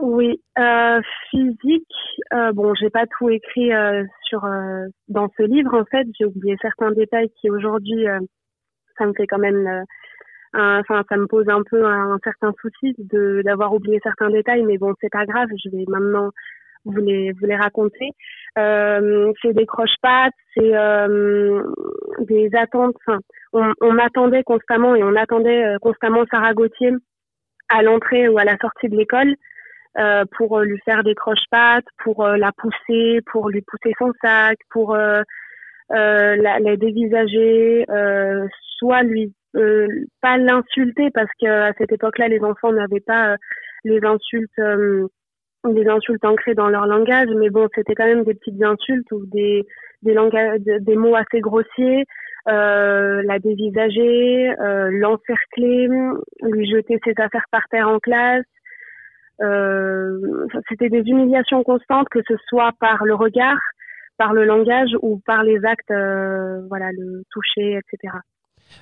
Oui, 0.03 0.41
euh, 0.59 0.99
physique. 1.29 1.87
Euh, 2.33 2.51
bon, 2.51 2.73
j'ai 2.75 2.89
pas 2.89 3.05
tout 3.07 3.29
écrit 3.29 3.71
euh, 3.71 4.03
sur 4.25 4.43
euh, 4.43 4.87
dans 5.07 5.29
ce 5.37 5.43
livre. 5.43 5.73
En 5.73 5.85
fait, 5.85 6.05
j'ai 6.19 6.25
oublié 6.25 6.57
certains 6.61 6.91
détails 6.91 7.29
qui 7.39 7.49
aujourd'hui, 7.49 8.05
ça 8.97 9.05
me 9.05 9.13
fait 9.13 9.27
quand 9.27 9.39
même, 9.39 9.85
enfin, 10.53 11.03
ça 11.07 11.15
me 11.15 11.25
pose 11.25 11.47
un 11.47 11.63
peu 11.63 11.85
un, 11.85 12.19
certain 12.21 12.51
souci 12.59 12.95
de 12.97 13.43
d'avoir 13.45 13.73
oublié 13.73 14.01
certains 14.03 14.29
détails. 14.29 14.63
Mais 14.63 14.77
bon, 14.77 14.93
c'est 14.99 15.09
pas 15.09 15.25
grave. 15.25 15.47
Je 15.63 15.69
vais 15.69 15.85
maintenant 15.87 16.31
vous 16.83 16.99
les 16.99 17.31
vous 17.31 17.45
les 17.45 17.55
raconter. 17.55 18.09
c'est 18.57 19.53
des 19.53 19.65
croche-pattes, 19.65 20.33
c'est 20.53 20.73
des 22.27 22.49
attentes. 22.57 22.97
Enfin, 23.07 23.19
on, 23.53 23.71
on 23.79 23.97
attendait 23.99 24.43
constamment 24.43 24.95
et 24.95 25.03
on 25.03 25.15
attendait 25.15 25.77
constamment 25.81 26.25
Sarah 26.29 26.53
Gauthier 26.53 26.91
à 27.69 27.83
l'entrée 27.83 28.27
ou 28.27 28.37
à 28.37 28.43
la 28.43 28.57
sortie 28.57 28.89
de 28.89 28.97
l'école. 28.97 29.33
Euh, 29.99 30.25
pour 30.37 30.57
euh, 30.57 30.63
lui 30.63 30.79
faire 30.85 31.03
des 31.03 31.13
croche-pattes, 31.13 31.85
pour 32.03 32.25
euh, 32.25 32.35
la 32.35 32.51
pousser, 32.51 33.21
pour 33.31 33.49
lui 33.49 33.61
pousser 33.61 33.93
son 33.99 34.11
sac, 34.23 34.57
pour 34.71 34.95
la, 34.95 35.23
la, 35.89 36.77
dévisager, 36.77 37.85
soit 38.77 39.03
lui 39.03 39.33
pas 39.53 40.37
l'insulter 40.37 41.11
parce 41.13 41.29
qu'à 41.37 41.73
cette 41.77 41.91
époque-là 41.91 42.27
les 42.27 42.39
enfants 42.39 42.71
n'avaient 42.71 43.01
pas 43.05 43.35
les 43.83 44.03
insultes 44.03 44.59
des 45.69 45.87
insultes 45.87 46.25
ancrées 46.25 46.55
dans 46.55 46.69
leur 46.69 46.87
langage, 46.87 47.29
mais 47.37 47.51
bon, 47.51 47.67
c'était 47.75 47.93
quand 47.93 48.07
même 48.07 48.23
des 48.23 48.33
petites 48.33 48.61
insultes 48.63 49.11
ou 49.11 49.25
des 49.27 49.63
des 50.01 50.13
langages, 50.13 50.59
des 50.61 50.95
mots 50.95 51.15
assez 51.15 51.39
grossiers, 51.39 52.05
euh, 52.49 53.21
la 53.23 53.39
dévisager, 53.39 54.53
euh, 54.59 54.89
l'encercler, 54.91 55.87
lui 56.41 56.69
jeter 56.69 56.99
ses 57.05 57.13
affaires 57.17 57.45
par 57.51 57.67
terre 57.69 57.87
en 57.87 57.99
classe, 57.99 58.43
euh, 58.43 58.62
c'était 59.39 60.89
des 60.89 61.03
humiliations 61.05 61.63
constantes, 61.63 62.07
que 62.09 62.19
ce 62.27 62.35
soit 62.47 62.71
par 62.79 63.03
le 63.03 63.15
regard, 63.15 63.57
par 64.17 64.33
le 64.33 64.45
langage 64.45 64.91
ou 65.01 65.19
par 65.25 65.43
les 65.43 65.63
actes, 65.65 65.91
euh, 65.91 66.61
voilà, 66.69 66.91
le 66.91 67.23
toucher, 67.31 67.77
etc. 67.77 68.13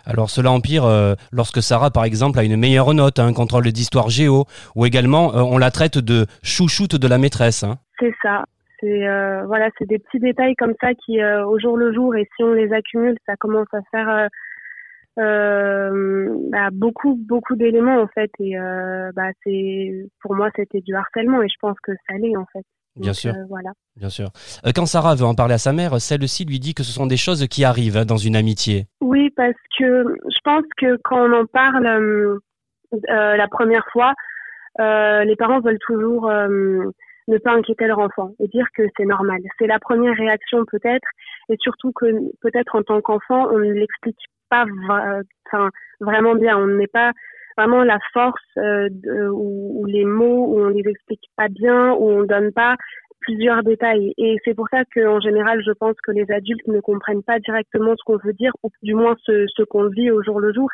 Alors 0.05 0.29
cela 0.29 0.51
empire 0.51 0.85
euh, 0.85 1.15
lorsque 1.31 1.61
Sarah, 1.61 1.91
par 1.91 2.05
exemple, 2.05 2.39
a 2.39 2.43
une 2.43 2.57
meilleure 2.57 2.93
note, 2.93 3.19
un 3.19 3.27
hein, 3.27 3.33
contrôle 3.33 3.63
d'histoire 3.71 4.09
géo, 4.09 4.45
ou 4.75 4.85
également 4.85 5.31
on 5.35 5.57
la 5.57 5.71
traite 5.71 5.97
de 5.97 6.25
chouchoute 6.43 6.95
de 6.95 7.07
la 7.07 7.17
maîtresse. 7.17 7.63
Hein. 7.63 7.77
C'est 7.99 8.13
ça. 8.21 8.45
C'est 8.79 9.05
voilà, 9.45 9.69
c'est 9.77 9.87
des 9.87 9.99
petits 9.99 10.19
détails 10.19 10.55
comme 10.55 10.73
ça 10.81 10.95
qui, 10.95 11.23
au 11.23 11.59
jour 11.59 11.77
le 11.77 11.93
jour, 11.93 12.15
et 12.15 12.27
si 12.35 12.43
on 12.43 12.53
les 12.53 12.73
accumule, 12.73 13.15
ça 13.27 13.35
commence 13.35 13.67
à 13.73 13.81
faire 13.91 14.27
euh, 15.19 16.29
bah, 16.51 16.69
beaucoup 16.71 17.15
beaucoup 17.27 17.57
d'éléments 17.57 18.01
en 18.01 18.07
fait 18.07 18.31
et 18.39 18.57
euh, 18.57 19.11
bah 19.13 19.27
c'est 19.43 20.05
pour 20.21 20.35
moi 20.35 20.49
c'était 20.55 20.79
du 20.79 20.95
harcèlement 20.95 21.41
et 21.41 21.49
je 21.49 21.55
pense 21.59 21.77
que 21.83 21.91
ça 22.07 22.15
l'est 22.17 22.37
en 22.37 22.45
fait. 22.53 22.63
Bien 22.95 23.13
sûr. 23.13 23.33
Euh, 23.33 23.43
voilà. 23.49 23.71
Bien 23.97 24.09
sûr. 24.09 24.29
Quand 24.75 24.85
Sarah 24.85 25.15
veut 25.15 25.25
en 25.25 25.35
parler 25.35 25.53
à 25.53 25.57
sa 25.57 25.73
mère, 25.73 25.99
celle-ci 25.99 26.45
lui 26.45 26.59
dit 26.59 26.73
que 26.73 26.83
ce 26.83 26.91
sont 26.91 27.07
des 27.07 27.17
choses 27.17 27.45
qui 27.47 27.63
arrivent 27.63 27.97
hein, 27.97 28.05
dans 28.05 28.17
une 28.17 28.35
amitié. 28.35 28.85
Oui, 28.99 29.29
parce 29.35 29.55
que 29.77 30.03
je 30.25 30.39
pense 30.43 30.63
que 30.77 30.97
quand 31.03 31.29
on 31.29 31.33
en 31.33 31.45
parle 31.45 32.41
la 33.07 33.47
première 33.49 33.85
fois, 33.93 34.13
les 34.77 35.35
parents 35.37 35.61
veulent 35.61 35.79
toujours 35.85 36.29
ne 36.29 37.37
pas 37.37 37.53
inquiéter 37.53 37.87
leur 37.87 37.99
enfant 37.99 38.31
et 38.39 38.47
dire 38.49 38.65
que 38.75 38.83
c'est 38.97 39.05
normal. 39.05 39.39
C'est 39.57 39.67
la 39.67 39.79
première 39.79 40.15
réaction 40.15 40.65
peut-être, 40.69 41.07
et 41.47 41.55
surtout 41.61 41.93
que 41.93 42.05
peut-être 42.41 42.75
en 42.75 42.83
tant 42.83 42.99
qu'enfant, 42.99 43.47
on 43.51 43.59
ne 43.59 43.71
l'explique 43.71 44.19
pas 44.51 44.65
enfin, 45.47 45.69
vraiment 45.99 46.35
bien. 46.35 46.57
On 46.57 46.67
n'est 46.67 46.87
pas 46.87 47.11
vraiment 47.57 47.83
la 47.83 47.99
force 48.13 48.41
euh, 48.57 48.89
ou, 49.31 49.85
les 49.87 50.05
mots 50.05 50.45
où 50.47 50.61
on 50.61 50.69
les 50.69 50.87
explique 50.87 51.23
pas 51.35 51.47
bien, 51.47 51.93
où 51.93 52.09
on 52.09 52.23
donne 52.23 52.51
pas 52.51 52.75
plusieurs 53.21 53.63
détails. 53.63 54.13
Et 54.17 54.37
c'est 54.43 54.55
pour 54.55 54.67
ça 54.69 54.83
qu'en 54.93 55.19
général, 55.19 55.61
je 55.65 55.71
pense 55.71 55.95
que 56.03 56.11
les 56.11 56.29
adultes 56.31 56.67
ne 56.67 56.79
comprennent 56.79 57.23
pas 57.23 57.39
directement 57.39 57.93
ce 57.95 58.03
qu'on 58.05 58.17
veut 58.17 58.33
dire, 58.33 58.51
ou 58.63 58.69
du 58.81 58.95
moins 58.95 59.15
ce, 59.25 59.45
ce 59.55 59.63
qu'on 59.63 59.87
vit 59.89 60.11
au 60.11 60.23
jour 60.23 60.39
le 60.39 60.53
jour. 60.53 60.69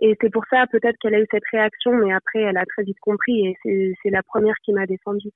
Et 0.00 0.16
c'est 0.20 0.30
pour 0.30 0.42
ça 0.50 0.64
peut-être 0.70 0.96
qu'elle 1.00 1.14
a 1.14 1.20
eu 1.20 1.26
cette 1.30 1.46
réaction, 1.52 1.92
mais 1.92 2.12
après, 2.12 2.40
elle 2.40 2.56
a 2.56 2.64
très 2.66 2.82
vite 2.82 2.98
compris 3.00 3.46
et 3.46 3.56
c'est 4.02 4.10
la 4.10 4.22
première 4.22 4.56
qui 4.64 4.72
m'a 4.72 4.86
défendue. 4.86 5.30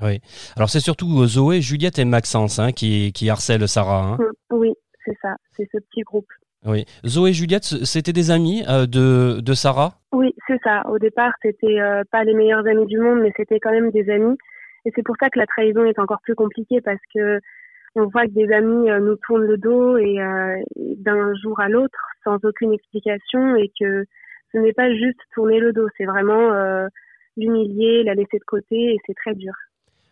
Oui. 0.00 0.20
Alors 0.56 0.70
c'est 0.70 0.80
surtout 0.80 1.26
Zoé, 1.26 1.60
Juliette 1.60 1.98
et 1.98 2.04
Maxence 2.04 2.58
hein, 2.58 2.72
qui, 2.72 3.12
qui 3.12 3.28
harcèlent 3.28 3.68
Sarah. 3.68 4.12
Hein. 4.12 4.18
Oui, 4.50 4.72
c'est 5.04 5.16
ça, 5.20 5.34
c'est 5.56 5.68
ce 5.72 5.78
petit 5.78 6.02
groupe. 6.02 6.28
Oui. 6.68 6.84
Zoé 7.06 7.30
et 7.30 7.32
Juliette, 7.32 7.64
c'était 7.64 8.12
des 8.12 8.30
amis 8.30 8.62
euh, 8.68 8.86
de, 8.86 9.40
de 9.40 9.54
Sarah? 9.54 9.94
Oui, 10.12 10.34
c'est 10.46 10.60
ça. 10.62 10.86
Au 10.86 10.98
départ, 10.98 11.32
c'était 11.40 11.80
euh, 11.80 12.02
pas 12.12 12.24
les 12.24 12.34
meilleurs 12.34 12.66
amis 12.66 12.84
du 12.86 12.98
monde, 12.98 13.20
mais 13.20 13.32
c'était 13.36 13.58
quand 13.58 13.70
même 13.70 13.90
des 13.90 14.10
amis. 14.10 14.36
Et 14.84 14.92
c'est 14.94 15.02
pour 15.02 15.16
ça 15.18 15.30
que 15.30 15.38
la 15.38 15.46
trahison 15.46 15.86
est 15.86 15.98
encore 15.98 16.20
plus 16.22 16.34
compliquée 16.34 16.82
parce 16.82 17.00
que 17.14 17.40
on 17.94 18.06
voit 18.06 18.26
que 18.26 18.32
des 18.32 18.52
amis 18.52 18.90
euh, 18.90 19.00
nous 19.00 19.16
tournent 19.26 19.46
le 19.46 19.56
dos 19.56 19.96
et 19.96 20.18
d'un 20.76 21.34
jour 21.42 21.58
à 21.58 21.70
l'autre 21.70 21.98
sans 22.22 22.36
aucune 22.44 22.74
explication 22.74 23.56
et 23.56 23.72
que 23.80 24.04
ce 24.52 24.58
n'est 24.58 24.74
pas 24.74 24.92
juste 24.92 25.20
tourner 25.34 25.60
le 25.60 25.72
dos, 25.72 25.88
c'est 25.96 26.04
vraiment 26.04 26.50
l'humilier, 27.36 28.02
la 28.04 28.14
laisser 28.14 28.38
de 28.38 28.44
côté 28.46 28.94
et 28.94 28.98
c'est 29.06 29.14
très 29.14 29.34
dur. 29.34 29.52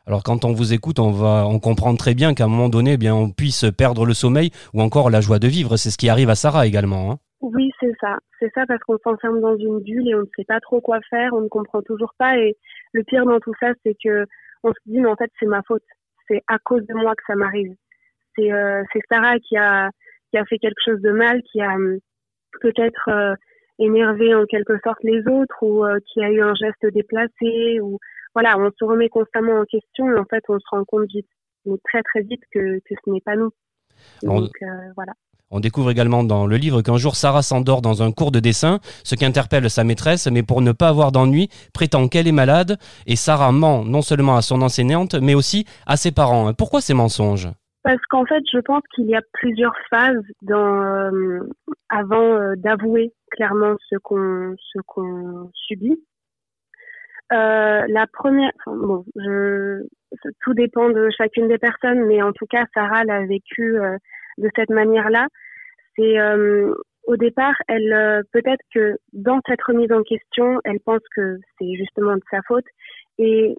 Alors 0.07 0.23
quand 0.23 0.45
on 0.45 0.53
vous 0.53 0.73
écoute, 0.73 1.01
on 1.01 1.11
va, 1.11 1.47
on 1.49 1.59
comprend 1.59 1.95
très 1.97 2.15
bien 2.15 2.33
qu'à 2.33 2.45
un 2.45 2.49
moment 2.49 2.69
donné, 2.69 2.93
eh 2.93 2.97
bien, 2.97 3.15
on 3.15 3.31
puisse 3.31 3.65
perdre 3.77 4.07
le 4.07 4.15
sommeil 4.15 4.51
ou 4.73 4.81
encore 4.81 5.11
la 5.11 5.21
joie 5.21 5.41
de 5.41 5.49
vivre. 5.49 5.77
C'est 5.77 5.91
ce 5.91 5.99
qui 5.99 6.09
arrive 6.09 6.31
à 6.31 6.37
Sarah 6.37 6.65
également. 6.65 7.11
Hein. 7.11 7.17
Oui, 7.41 7.71
c'est 7.81 7.93
ça. 8.01 8.19
C'est 8.39 8.53
ça 8.55 8.67
parce 8.67 8.81
qu'on 8.85 8.99
s'enferme 8.99 9.41
dans 9.41 9.57
une 9.57 9.81
bulle 9.81 10.09
et 10.09 10.15
on 10.15 10.21
ne 10.21 10.31
sait 10.37 10.45
pas 10.45 10.61
trop 10.61 10.81
quoi 10.81 11.01
faire, 11.11 11.33
on 11.33 11.41
ne 11.41 11.49
comprend 11.49 11.83
toujours 11.83 12.13
pas. 12.19 12.39
Et 12.39 12.57
le 12.93 13.03
pire 13.03 13.27
dans 13.27 13.41
tout 13.41 13.53
ça, 13.59 13.73
c'est 13.85 13.97
que 14.03 14.27
on 14.63 14.71
se 14.73 14.79
dit 14.87 15.01
mais 15.01 15.09
en 15.09 15.17
fait 15.17 15.31
c'est 15.41 15.47
ma 15.47 15.63
faute. 15.63 15.83
C'est 16.29 16.43
à 16.47 16.59
cause 16.59 16.87
de 16.87 16.95
moi 16.95 17.15
que 17.17 17.23
ça 17.27 17.35
m'arrive. 17.35 17.75
C'est 18.37 18.53
euh, 18.53 18.85
Sarah 19.11 19.39
qui 19.41 19.57
a 19.57 19.91
qui 20.31 20.39
a 20.39 20.45
fait 20.45 20.59
quelque 20.59 20.81
chose 20.85 21.01
de 21.01 21.11
mal, 21.11 21.43
qui 21.51 21.61
a 21.61 21.75
hum, 21.75 21.99
peut-être 22.61 23.09
euh, 23.09 23.35
énervé 23.79 24.35
en 24.35 24.45
quelque 24.47 24.79
sorte 24.85 25.03
les 25.03 25.27
autres 25.27 25.63
ou 25.63 25.85
euh, 25.85 25.99
qui 26.07 26.23
a 26.23 26.31
eu 26.31 26.41
un 26.41 26.55
geste 26.55 26.87
déplacé 26.95 27.81
ou 27.81 27.99
voilà, 28.37 28.59
on 28.59 28.71
se 28.79 28.85
remet 28.85 29.09
constamment 29.09 29.61
en 29.61 29.65
question 29.65 30.11
et 30.11 30.19
en 30.19 30.27
fait, 30.27 30.45
on 30.51 30.59
se 30.59 30.67
rend 30.71 30.85
compte 30.85 31.07
vite, 31.09 31.27
très 31.85 32.03
très 32.03 32.21
vite 32.21 32.43
que, 32.53 32.79
ce 32.87 33.11
n'est 33.11 33.23
pas 33.23 33.35
nous. 33.35 33.49
Donc, 34.23 34.51
on, 34.61 34.67
euh, 34.67 34.93
voilà. 34.95 35.15
On 35.51 35.59
découvre 35.59 35.91
également 35.91 36.23
dans 36.23 36.47
le 36.47 36.57
livre 36.59 36.83
qu'un 36.83 36.99
jour 36.99 37.17
Sarah 37.17 37.41
s'endort 37.41 37.81
dans 37.81 38.03
un 38.03 38.13
cours 38.13 38.33
de 38.33 38.39
dessin, 38.39 38.79
ce 39.05 39.15
qui 39.15 39.25
interpelle 39.25 39.71
sa 39.71 39.85
maîtresse, 39.85 40.29
mais 40.31 40.43
pour 40.43 40.61
ne 40.61 40.73
pas 40.73 40.89
avoir 40.89 41.13
d'ennui, 41.13 41.49
prétend 41.73 42.09
qu'elle 42.09 42.29
est 42.29 42.33
malade 42.33 42.77
et 43.07 43.17
Sarah 43.17 43.53
ment 43.53 43.87
non 43.87 44.03
seulement 44.03 44.37
à 44.37 44.43
son 44.43 44.61
enseignante, 44.61 45.15
mais 45.15 45.35
aussi 45.35 45.65
à 45.87 45.97
ses 45.97 46.13
parents. 46.13 46.53
Pourquoi 46.53 46.83
ces 46.83 46.93
mensonges? 46.93 47.49
Parce 47.85 48.03
qu'en 48.11 48.27
fait, 48.27 48.43
je 48.53 48.59
pense 48.59 48.83
qu'il 48.95 49.07
y 49.07 49.15
a 49.15 49.23
plusieurs 49.33 49.77
phases 49.89 50.27
dans, 50.43 50.83
euh, 50.83 51.41
avant 51.89 52.35
euh, 52.35 52.55
d'avouer 52.57 53.15
clairement 53.31 53.77
ce 53.89 53.97
qu'on 53.97 54.55
ce 54.59 54.79
qu'on 54.85 55.51
subit. 55.55 55.99
Euh, 57.33 57.83
la 57.89 58.07
première, 58.07 58.53
bon, 58.67 59.05
je, 59.17 59.83
tout 60.43 60.55
dépend 60.55 60.91
de 60.91 61.09
chacune 61.17 61.49
des 61.49 61.59
personnes, 61.59 62.05
mais 62.07 62.23
en 62.23 62.33
tout 62.33 62.47
cas, 62.47 62.65
Sarah 62.75 63.05
l'a 63.05 63.27
vécu 63.27 63.79
euh, 63.79 63.97
de 64.39 64.49
cette 64.55 64.71
manière-là. 64.71 65.27
C'est 65.97 66.19
euh, 66.21 66.73
au 67.07 67.17
départ, 67.17 67.55
elle 67.69 67.93
euh, 67.93 68.23
peut-être 68.33 68.63
que 68.75 68.97
dans 69.13 69.41
cette 69.49 69.63
remise 69.63 69.93
en 69.93 70.03
question, 70.03 70.61
elle 70.65 70.81
pense 70.81 71.03
que 71.15 71.39
c'est 71.59 71.75
justement 71.75 72.15
de 72.15 72.23
sa 72.31 72.43
faute. 72.47 72.65
Et 73.19 73.55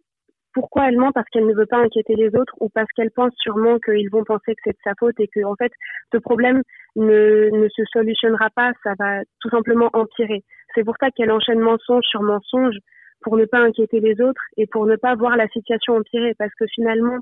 pourquoi 0.54 0.88
elle 0.88 0.98
ment? 0.98 1.12
Parce 1.12 1.28
qu'elle 1.30 1.46
ne 1.46 1.54
veut 1.54 1.66
pas 1.66 1.78
inquiéter 1.78 2.16
les 2.16 2.36
autres 2.36 2.54
ou 2.60 2.70
parce 2.70 2.88
qu'elle 2.96 3.12
pense 3.12 3.34
sûrement 3.38 3.80
qu'ils 3.80 4.10
vont 4.10 4.24
penser 4.24 4.56
que 4.56 4.62
c'est 4.64 4.72
de 4.72 4.84
sa 4.84 4.94
faute 5.00 5.20
et 5.20 5.28
que 5.28 5.44
en 5.44 5.56
fait, 5.56 5.72
ce 6.12 6.18
problème 6.18 6.62
ne, 6.96 7.50
ne 7.52 7.70
se 7.70 7.84
solutionnera 7.94 8.50
pas, 8.56 8.72
ça 8.84 8.94
va 9.00 9.22
tout 9.40 9.50
simplement 9.50 9.90
empirer. 9.94 10.44
C'est 10.76 10.84
pour 10.84 10.96
ça 11.00 11.12
qu'elle 11.12 11.32
enchaîne 11.32 11.60
mensonge 11.60 12.06
sur 12.06 12.22
mensonge 12.22 12.76
pour 13.22 13.38
ne 13.38 13.46
pas 13.46 13.60
inquiéter 13.60 14.00
les 14.00 14.22
autres 14.22 14.42
et 14.58 14.68
pour 14.68 14.86
ne 14.86 14.96
pas 14.96 15.16
voir 15.16 15.38
la 15.38 15.48
situation 15.50 15.96
empirer 15.96 16.34
parce 16.38 16.54
que 16.56 16.66
finalement 16.68 17.20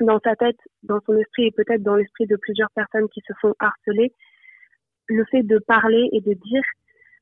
dans 0.00 0.20
sa 0.24 0.36
tête, 0.36 0.58
dans 0.82 1.00
son 1.06 1.16
esprit 1.16 1.46
et 1.46 1.50
peut-être 1.52 1.82
dans 1.82 1.94
l'esprit 1.94 2.26
de 2.26 2.36
plusieurs 2.36 2.70
personnes 2.74 3.08
qui 3.10 3.20
se 3.26 3.32
font 3.40 3.54
harceler, 3.58 4.12
le 5.08 5.24
fait 5.26 5.42
de 5.42 5.58
parler 5.58 6.08
et 6.12 6.20
de 6.20 6.32
dire 6.32 6.62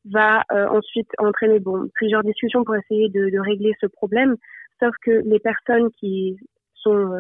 va 0.07 0.42
euh, 0.53 0.66
ensuite 0.68 1.11
entraîner 1.18 1.59
bon 1.59 1.88
plusieurs 1.94 2.23
discussions 2.23 2.64
pour 2.64 2.75
essayer 2.77 3.09
de, 3.11 3.29
de, 3.29 3.38
régler 3.38 3.73
ce 3.81 3.87
problème. 3.87 4.37
Sauf 4.81 4.94
que 5.03 5.23
les 5.25 5.38
personnes 5.40 5.90
qui 5.99 6.38
sont 6.75 7.11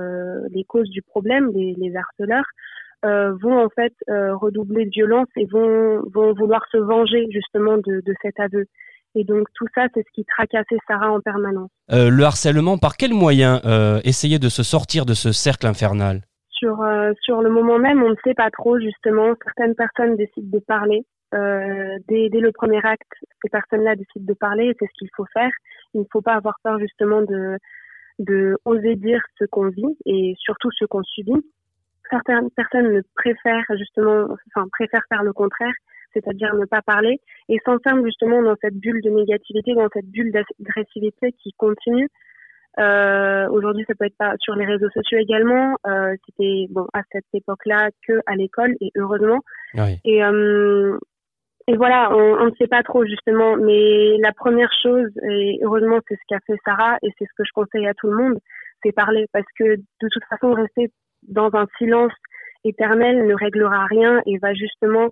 les 0.50 0.64
causes 0.64 0.88
du 0.88 1.02
problème, 1.02 1.50
les, 1.52 1.74
les 1.76 1.94
harceleurs, 1.94 2.46
vont 3.02 3.58
en 3.58 3.68
fait 3.68 3.92
redoubler 4.08 4.86
de 4.86 4.90
violence 4.90 5.28
et 5.36 5.44
vont, 5.44 6.00
vont 6.14 6.32
vouloir 6.32 6.64
se 6.72 6.78
venger 6.78 7.26
justement 7.30 7.76
de, 7.76 8.00
de 8.00 8.14
cet 8.22 8.40
aveu. 8.40 8.64
Et 9.14 9.24
donc 9.24 9.48
tout 9.54 9.66
ça, 9.74 9.86
c'est 9.94 10.02
ce 10.06 10.12
qui 10.14 10.24
tracassait 10.24 10.78
Sarah 10.86 11.10
en 11.10 11.20
permanence. 11.20 11.70
Euh, 11.92 12.10
le 12.10 12.24
harcèlement, 12.24 12.78
par 12.78 12.96
quels 12.96 13.14
moyens 13.14 13.60
euh, 13.64 14.00
essayer 14.04 14.38
de 14.38 14.48
se 14.48 14.62
sortir 14.62 15.04
de 15.04 15.14
ce 15.14 15.32
cercle 15.32 15.66
infernal? 15.66 16.22
Sur, 16.50 16.82
euh, 16.82 17.12
sur 17.22 17.40
le 17.42 17.50
moment 17.50 17.78
même, 17.78 18.02
on 18.02 18.10
ne 18.10 18.16
sait 18.22 18.34
pas 18.34 18.50
trop 18.50 18.78
justement. 18.78 19.34
Certaines 19.44 19.74
personnes 19.74 20.16
décident 20.16 20.50
de 20.50 20.58
parler. 20.60 21.04
Euh, 21.34 21.96
dès, 22.08 22.28
dès, 22.28 22.40
le 22.40 22.52
premier 22.52 22.80
acte, 22.84 23.12
ces 23.42 23.48
personnes-là 23.50 23.96
décident 23.96 24.26
de 24.26 24.34
parler 24.34 24.66
et 24.66 24.76
c'est 24.78 24.86
ce 24.86 24.98
qu'il 24.98 25.08
faut 25.16 25.26
faire. 25.32 25.50
Il 25.94 26.00
ne 26.00 26.06
faut 26.12 26.22
pas 26.22 26.34
avoir 26.34 26.56
peur 26.62 26.78
justement 26.78 27.22
de, 27.22 27.56
de 28.18 28.56
oser 28.64 28.96
dire 28.96 29.22
ce 29.38 29.44
qu'on 29.44 29.68
vit 29.68 29.96
et 30.06 30.34
surtout 30.38 30.70
ce 30.78 30.84
qu'on 30.84 31.02
subit. 31.02 31.42
Certaines 32.10 32.50
personnes 32.50 33.02
préfèrent 33.14 33.64
justement, 33.78 34.26
enfin 34.54 34.66
préfèrent 34.72 35.06
faire 35.08 35.22
le 35.22 35.32
contraire 35.32 35.72
c'est-à-dire 36.12 36.54
ne 36.54 36.64
pas 36.64 36.82
parler, 36.82 37.20
et 37.48 37.58
s'enferme 37.64 38.04
justement 38.04 38.42
dans 38.42 38.56
cette 38.60 38.74
bulle 38.74 39.00
de 39.02 39.10
négativité, 39.10 39.74
dans 39.74 39.88
cette 39.92 40.10
bulle 40.10 40.32
d'agressivité 40.32 41.32
qui 41.42 41.52
continue. 41.56 42.08
Euh, 42.78 43.48
Aujourd'hui, 43.50 43.84
ça 43.88 43.94
peut 43.98 44.06
être 44.06 44.16
pas 44.16 44.34
sur 44.38 44.54
les 44.54 44.64
réseaux 44.64 44.90
sociaux 44.90 45.18
également. 45.18 45.76
Euh, 45.86 46.14
C'était 46.26 46.66
bon 46.70 46.86
à 46.92 47.02
cette 47.12 47.26
époque-là 47.34 47.90
que 48.06 48.20
à 48.26 48.36
l'école, 48.36 48.74
et 48.80 48.90
heureusement. 48.96 49.40
Oui. 49.74 49.98
Et 50.04 50.24
euh, 50.24 50.96
et 51.66 51.76
voilà, 51.76 52.10
on 52.16 52.46
ne 52.46 52.54
sait 52.58 52.66
pas 52.66 52.82
trop 52.82 53.04
justement, 53.04 53.56
mais 53.56 54.16
la 54.18 54.32
première 54.32 54.72
chose, 54.82 55.08
et 55.30 55.60
heureusement, 55.62 56.00
c'est 56.08 56.16
ce 56.16 56.20
qu'a 56.28 56.40
fait 56.44 56.58
Sarah, 56.64 56.96
et 57.02 57.10
c'est 57.16 57.26
ce 57.26 57.32
que 57.36 57.44
je 57.44 57.52
conseille 57.54 57.86
à 57.86 57.94
tout 57.94 58.08
le 58.08 58.16
monde, 58.16 58.38
c'est 58.82 58.90
parler, 58.90 59.26
parce 59.32 59.46
que 59.56 59.76
de 59.76 60.08
toute 60.10 60.24
façon, 60.24 60.52
rester 60.52 60.90
dans 61.28 61.50
un 61.54 61.66
silence 61.78 62.12
éternel 62.64 63.26
ne 63.26 63.34
réglera 63.34 63.86
rien 63.86 64.20
et 64.26 64.38
va 64.38 64.54
justement 64.54 65.08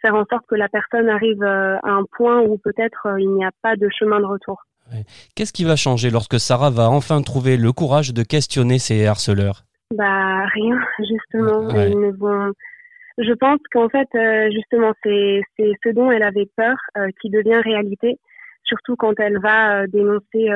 faire 0.00 0.14
en 0.14 0.24
sorte 0.26 0.46
que 0.48 0.54
la 0.54 0.68
personne 0.68 1.08
arrive 1.08 1.42
euh, 1.42 1.76
à 1.82 1.90
un 1.90 2.04
point 2.16 2.40
où 2.40 2.58
peut-être 2.58 3.06
euh, 3.06 3.20
il 3.20 3.30
n'y 3.30 3.44
a 3.44 3.50
pas 3.62 3.76
de 3.76 3.88
chemin 3.98 4.20
de 4.20 4.24
retour. 4.24 4.62
Qu'est-ce 5.34 5.52
qui 5.52 5.64
va 5.64 5.76
changer 5.76 6.08
lorsque 6.08 6.40
Sarah 6.40 6.70
va 6.70 6.88
enfin 6.88 7.20
trouver 7.20 7.58
le 7.58 7.72
courage 7.72 8.14
de 8.14 8.22
questionner 8.22 8.78
ses 8.78 9.06
harceleurs? 9.06 9.64
Bah 9.94 10.46
rien, 10.46 10.78
justement. 10.98 11.68
Ils 11.70 11.98
ne 11.98 12.10
vont... 12.16 12.52
Je 13.18 13.32
pense 13.34 13.58
qu'en 13.70 13.88
fait, 13.90 14.08
euh, 14.14 14.48
justement, 14.50 14.92
c'est 15.02 15.42
ce 15.58 15.92
dont 15.92 16.10
elle 16.10 16.22
avait 16.22 16.48
peur 16.56 16.76
qui 17.20 17.28
devient 17.28 17.60
réalité, 17.62 18.18
surtout 18.64 18.96
quand 18.96 19.18
elle 19.18 19.38
va 19.40 19.86
dénoncer 19.88 20.48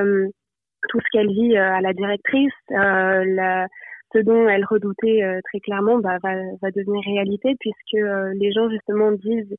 tout 0.88 1.00
ce 1.00 1.06
qu'elle 1.12 1.28
vit 1.28 1.56
à 1.56 1.80
la 1.80 1.92
directrice, 1.92 2.52
la, 2.70 3.66
ce 4.12 4.18
dont 4.18 4.48
elle 4.48 4.64
redoutait 4.64 5.22
euh, 5.22 5.40
très 5.44 5.60
clairement 5.60 5.98
bah, 5.98 6.18
va, 6.22 6.34
va, 6.60 6.70
devenir 6.70 7.02
réalité 7.04 7.54
puisque 7.58 7.94
euh, 7.94 8.32
les 8.34 8.52
gens 8.52 8.68
justement 8.70 9.12
disent 9.12 9.56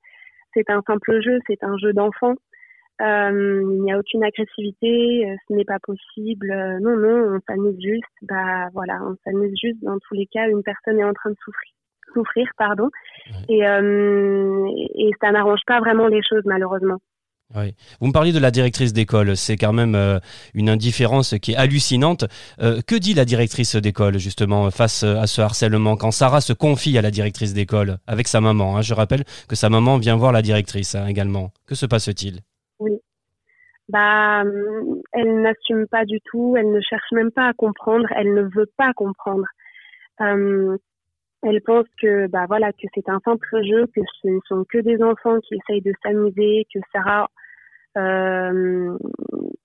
c'est 0.54 0.70
un 0.70 0.82
simple 0.86 1.22
jeu, 1.22 1.40
c'est 1.48 1.64
un 1.64 1.78
jeu 1.78 1.94
d'enfant. 1.94 2.36
Euh, 3.02 3.62
il 3.64 3.82
n'y 3.82 3.92
a 3.92 3.98
aucune 3.98 4.24
agressivité, 4.24 5.28
ce 5.48 5.54
n'est 5.54 5.66
pas 5.66 5.80
possible. 5.82 6.48
non, 6.80 6.96
non, 6.96 7.36
on 7.36 7.40
s'amuse 7.48 7.82
juste. 7.82 8.04
Bah 8.22 8.68
voilà, 8.74 9.00
on 9.04 9.16
s'amuse 9.24 9.54
juste. 9.60 9.84
Dans 9.84 9.98
tous 9.98 10.14
les 10.14 10.28
cas, 10.28 10.48
une 10.48 10.62
personne 10.62 11.00
est 11.00 11.04
en 11.04 11.14
train 11.14 11.32
de 11.32 11.36
souffrir, 11.44 11.72
souffrir, 12.14 12.48
pardon, 12.56 12.90
et, 13.50 13.62
et 13.62 15.12
ça 15.20 15.32
n'arrange 15.32 15.62
pas 15.66 15.80
vraiment 15.80 16.08
les 16.08 16.22
choses 16.22 16.44
malheureusement. 16.46 17.00
Oui. 17.56 17.76
Vous 18.00 18.08
me 18.08 18.12
parliez 18.12 18.32
de 18.32 18.40
la 18.40 18.50
directrice 18.50 18.94
d'école, 18.94 19.38
c'est 19.38 19.58
quand 19.58 19.74
même 19.74 19.94
euh, 19.94 20.20
une 20.56 20.70
indifférence 20.70 21.36
qui 21.40 21.52
est 21.52 21.56
hallucinante. 21.56 22.26
Euh, 22.60 22.82
que 22.82 22.96
dit 22.96 23.14
la 23.14 23.26
directrice 23.26 23.76
d'école 23.76 24.18
justement 24.18 24.72
face 24.72 25.04
à 25.04 25.28
ce 25.28 25.42
harcèlement 25.42 25.96
quand 25.96 26.12
Sarah 26.12 26.42
se 26.42 26.54
confie 26.54 26.98
à 26.98 27.02
la 27.02 27.12
directrice 27.12 27.54
d'école 27.54 27.98
avec 28.08 28.28
sa 28.28 28.42
maman 28.42 28.78
hein? 28.78 28.82
Je 28.82 28.94
rappelle 28.96 29.24
que 29.48 29.56
sa 29.56 29.70
maman 29.70 29.98
vient 29.98 30.16
voir 30.16 30.32
la 30.32 30.42
directrice 30.42 30.96
hein, 30.96 31.06
également. 31.06 31.52
Que 31.68 31.76
se 31.76 31.86
passe-t-il? 31.86 32.40
Oui. 32.80 32.94
Bah, 33.90 34.44
elle 35.12 35.42
n'assume 35.42 35.88
pas 35.88 36.06
du 36.06 36.20
tout, 36.22 36.56
elle 36.58 36.72
ne 36.72 36.82
cherche 36.82 37.12
même 37.12 37.32
pas 37.32 37.50
à 37.50 37.54
comprendre, 37.54 38.08
elle 38.16 38.34
ne 38.34 38.44
veut 38.44 38.72
pas 38.78 38.94
comprendre. 38.94 39.46
Euh, 40.22 40.78
elle 41.44 41.62
pense 41.62 41.86
que 42.02 42.28
bah 42.28 42.46
voilà 42.48 42.72
que 42.72 42.88
c'est 42.96 43.10
un 43.10 43.20
simple 43.26 43.64
jeu, 43.66 43.86
que 43.94 44.02
ce 44.22 44.28
ne 44.28 44.40
sont 44.48 44.66
que 44.70 44.78
des 44.78 45.02
enfants 45.04 45.40
qui 45.42 45.56
essayent 45.56 45.82
de 45.82 45.94
s'amuser, 46.02 46.66
que 46.74 46.80
Sarah 46.94 47.24
euh, 47.24 47.33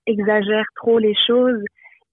exagère 0.06 0.64
trop 0.76 0.98
les 0.98 1.14
choses 1.26 1.62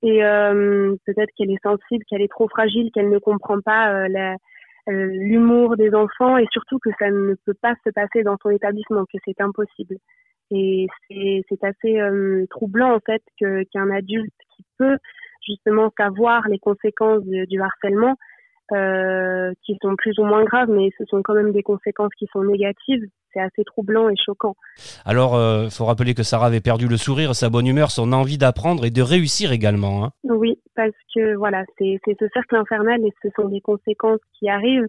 et 0.06 0.24
euh, 0.24 0.96
peut-être 1.06 1.32
qu'elle 1.36 1.52
est 1.52 1.64
sensible, 1.64 2.04
qu'elle 2.08 2.22
est 2.22 2.32
trop 2.32 2.48
fragile, 2.48 2.92
qu'elle 2.94 3.10
ne 3.10 3.18
comprend 3.18 3.60
pas 3.62 3.92
euh, 3.92 4.08
euh, 4.88 5.06
l'humour 5.12 5.78
des 5.78 5.96
enfants 5.96 6.38
et 6.38 6.46
surtout 6.52 6.78
que 6.80 6.92
ça 7.00 7.10
ne 7.10 7.34
peut 7.46 7.56
pas 7.60 7.74
se 7.84 7.90
passer 7.90 8.22
dans 8.22 8.38
son 8.42 8.52
établissement, 8.52 9.06
que 9.06 9.18
c'est 9.26 9.42
impossible. 9.42 9.98
Et 10.52 10.86
c'est 11.10 11.64
assez 11.64 12.00
euh, 12.00 12.46
troublant 12.52 12.94
en 12.94 13.00
fait 13.00 13.24
qu'un 13.40 13.90
adulte 13.90 14.34
qui 14.56 14.64
peut 14.78 14.98
justement 15.44 15.92
savoir 15.98 16.48
les 16.50 16.60
conséquences 16.60 17.24
du 17.24 17.60
harcèlement 17.60 18.16
euh, 18.72 19.54
qui 19.64 19.78
sont 19.82 19.96
plus 19.96 20.18
ou 20.20 20.24
moins 20.24 20.44
graves, 20.44 20.70
mais 20.70 20.90
ce 21.00 21.06
sont 21.06 21.24
quand 21.24 21.34
même 21.34 21.52
des 21.52 21.64
conséquences 21.64 22.14
qui 22.18 22.28
sont 22.32 22.44
négatives. 22.44 23.06
C'est 23.36 23.42
assez 23.42 23.66
troublant 23.66 24.08
et 24.08 24.16
choquant. 24.16 24.56
Alors, 25.04 25.34
il 25.34 25.66
euh, 25.66 25.70
faut 25.70 25.84
rappeler 25.84 26.14
que 26.14 26.24
Sarah 26.24 26.48
avait 26.48 26.62
perdu 26.62 26.88
le 26.88 26.96
sourire, 26.96 27.36
sa 27.36 27.50
bonne 27.50 27.68
humeur, 27.68 27.92
son 27.92 28.14
envie 28.14 28.38
d'apprendre 28.38 28.86
et 28.86 28.92
de 28.92 29.02
réussir 29.02 29.52
également. 29.52 30.06
Hein. 30.06 30.12
Oui, 30.24 30.58
parce 30.74 30.96
que 31.14 31.36
voilà, 31.36 31.66
c'est 31.78 32.00
ce 32.08 32.28
cercle 32.34 32.56
infernal 32.56 33.02
et 33.06 33.14
ce 33.22 33.28
sont 33.36 33.50
des 33.50 33.60
conséquences 33.60 34.22
qui 34.40 34.50
arrivent. 34.50 34.88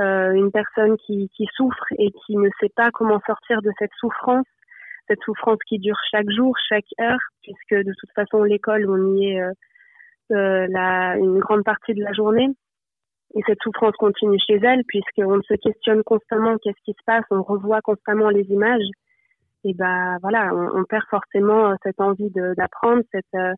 Euh, 0.00 0.32
une 0.32 0.50
personne 0.50 0.96
qui, 1.06 1.30
qui 1.36 1.46
souffre 1.54 1.84
et 1.98 2.10
qui 2.24 2.36
ne 2.36 2.48
sait 2.60 2.70
pas 2.74 2.90
comment 2.92 3.20
sortir 3.26 3.60
de 3.60 3.70
cette 3.78 3.90
souffrance, 3.98 4.46
cette 5.06 5.20
souffrance 5.22 5.58
qui 5.68 5.78
dure 5.78 5.98
chaque 6.10 6.30
jour, 6.30 6.56
chaque 6.68 6.86
heure, 6.98 7.20
puisque 7.42 7.74
de 7.74 7.92
toute 7.98 8.10
façon 8.14 8.42
l'école 8.42 8.88
on 8.88 9.16
y 9.16 9.32
est 9.32 9.40
euh, 9.42 10.66
la, 10.70 11.16
une 11.18 11.38
grande 11.40 11.62
partie 11.62 11.92
de 11.92 12.02
la 12.02 12.14
journée. 12.14 12.48
Et 13.34 13.40
cette 13.46 13.62
souffrance 13.62 13.96
continue 13.96 14.38
chez 14.38 14.60
elle 14.62 14.82
puisqu'on 14.86 15.40
se 15.42 15.54
questionne 15.54 16.02
constamment 16.02 16.56
qu'est-ce 16.58 16.82
qui 16.84 16.92
se 16.92 17.04
passe, 17.06 17.24
on 17.30 17.42
revoit 17.42 17.80
constamment 17.80 18.28
les 18.28 18.44
images. 18.50 18.84
Et 19.64 19.74
ben 19.74 20.18
voilà, 20.22 20.52
on, 20.52 20.84
perd 20.84 21.04
forcément 21.08 21.70
euh, 21.70 21.74
cette 21.84 22.00
envie 22.00 22.30
d'apprendre, 22.30 23.02
cette 23.12 23.24
euh, 23.36 23.52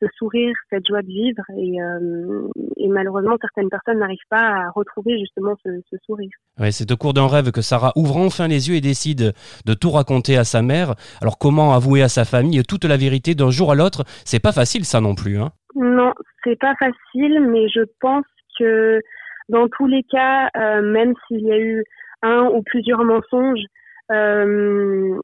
ce 0.00 0.06
sourire, 0.16 0.54
cette 0.70 0.86
joie 0.86 1.02
de 1.02 1.08
vivre. 1.08 1.42
Et, 1.56 1.82
euh, 1.82 2.48
et 2.76 2.88
malheureusement, 2.88 3.36
certaines 3.40 3.68
personnes 3.68 3.98
n'arrivent 3.98 4.18
pas 4.30 4.66
à 4.66 4.70
retrouver 4.70 5.18
justement 5.18 5.56
ce, 5.64 5.70
ce 5.90 5.96
sourire. 6.06 6.30
Ouais, 6.58 6.70
c'est 6.70 6.90
au 6.92 6.96
cours 6.96 7.14
d'un 7.14 7.26
rêve 7.26 7.50
que 7.50 7.62
Sarah 7.62 7.92
ouvre 7.96 8.16
enfin 8.16 8.46
les 8.46 8.68
yeux 8.68 8.76
et 8.76 8.80
décide 8.80 9.32
de 9.66 9.74
tout 9.74 9.90
raconter 9.90 10.36
à 10.36 10.44
sa 10.44 10.62
mère. 10.62 10.94
Alors 11.20 11.38
comment 11.38 11.74
avouer 11.74 12.02
à 12.02 12.08
sa 12.08 12.24
famille 12.24 12.62
toute 12.62 12.84
la 12.84 12.96
vérité 12.96 13.34
d'un 13.34 13.50
jour 13.50 13.72
à 13.72 13.74
l'autre? 13.74 14.04
C'est 14.24 14.42
pas 14.42 14.52
facile 14.52 14.84
ça 14.84 15.00
non 15.00 15.14
plus. 15.14 15.38
Hein 15.38 15.50
non, 15.74 16.12
c'est 16.44 16.58
pas 16.58 16.74
facile, 16.76 17.40
mais 17.48 17.68
je 17.68 17.82
pense 18.00 18.24
que 18.58 19.00
dans 19.48 19.68
tous 19.68 19.86
les 19.86 20.02
cas, 20.02 20.48
euh, 20.56 20.82
même 20.82 21.14
s'il 21.26 21.40
y 21.40 21.52
a 21.52 21.58
eu 21.58 21.84
un 22.22 22.46
ou 22.46 22.62
plusieurs 22.62 23.04
mensonges, 23.04 23.64
euh, 24.10 25.18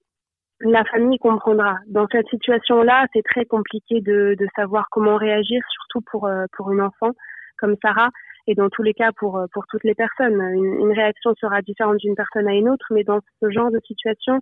la 0.60 0.84
famille 0.84 1.18
comprendra. 1.18 1.76
Dans 1.88 2.06
cette 2.10 2.28
situation-là, 2.28 3.06
c'est 3.12 3.22
très 3.22 3.44
compliqué 3.44 4.00
de, 4.00 4.36
savoir 4.56 4.86
comment 4.90 5.16
réagir, 5.16 5.62
surtout 5.70 6.00
pour, 6.10 6.26
euh, 6.26 6.44
pour 6.56 6.72
une 6.72 6.80
enfant 6.80 7.10
comme 7.58 7.76
Sarah, 7.82 8.10
et 8.46 8.54
dans 8.54 8.68
tous 8.68 8.82
les 8.82 8.94
cas 8.94 9.10
pour, 9.16 9.42
pour 9.52 9.64
toutes 9.68 9.84
les 9.84 9.94
personnes. 9.94 10.40
Une, 10.40 10.80
une 10.80 10.92
réaction 10.92 11.34
sera 11.40 11.62
différente 11.62 11.98
d'une 11.98 12.14
personne 12.14 12.48
à 12.48 12.52
une 12.52 12.68
autre, 12.68 12.86
mais 12.90 13.04
dans 13.04 13.20
ce 13.40 13.50
genre 13.50 13.70
de 13.70 13.80
situation, 13.86 14.40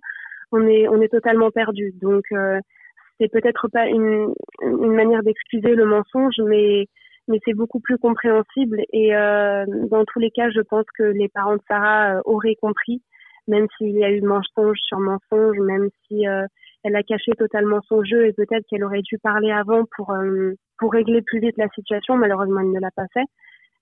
on 0.53 0.67
est, 0.67 0.87
on 0.87 1.01
est 1.01 1.09
totalement 1.09 1.51
perdu. 1.51 1.93
Donc, 2.01 2.23
euh, 2.31 2.59
c'est 3.19 3.31
peut-être 3.31 3.67
pas 3.69 3.87
une, 3.87 4.33
une 4.61 4.93
manière 4.93 5.23
d'excuser 5.23 5.75
le 5.75 5.85
mensonge, 5.85 6.35
mais 6.45 6.85
mais 7.27 7.39
c'est 7.45 7.53
beaucoup 7.53 7.79
plus 7.79 7.97
compréhensible. 7.97 8.81
Et 8.91 9.15
euh, 9.15 9.65
dans 9.89 10.03
tous 10.05 10.19
les 10.19 10.31
cas, 10.31 10.49
je 10.49 10.61
pense 10.61 10.85
que 10.97 11.03
les 11.03 11.29
parents 11.29 11.55
de 11.55 11.61
Sarah 11.67 12.17
euh, 12.17 12.21
auraient 12.25 12.57
compris, 12.61 13.01
même 13.47 13.67
s'il 13.77 13.91
y 13.97 14.03
a 14.03 14.11
eu 14.11 14.21
mensonge 14.21 14.77
sur 14.81 14.99
mensonge, 14.99 15.57
même 15.59 15.89
si 16.07 16.27
euh, 16.27 16.45
elle 16.83 16.95
a 16.95 17.03
caché 17.03 17.31
totalement 17.33 17.79
son 17.87 18.03
jeu 18.03 18.25
et 18.25 18.33
peut-être 18.33 18.65
qu'elle 18.69 18.83
aurait 18.83 19.01
dû 19.01 19.17
parler 19.19 19.51
avant 19.51 19.83
pour 19.95 20.11
euh, 20.11 20.53
pour 20.77 20.91
régler 20.91 21.21
plus 21.21 21.39
vite 21.39 21.57
la 21.57 21.69
situation. 21.69 22.17
Malheureusement, 22.17 22.59
elle 22.59 22.71
ne 22.71 22.79
l'a 22.79 22.91
pas 22.95 23.07
fait, 23.13 23.25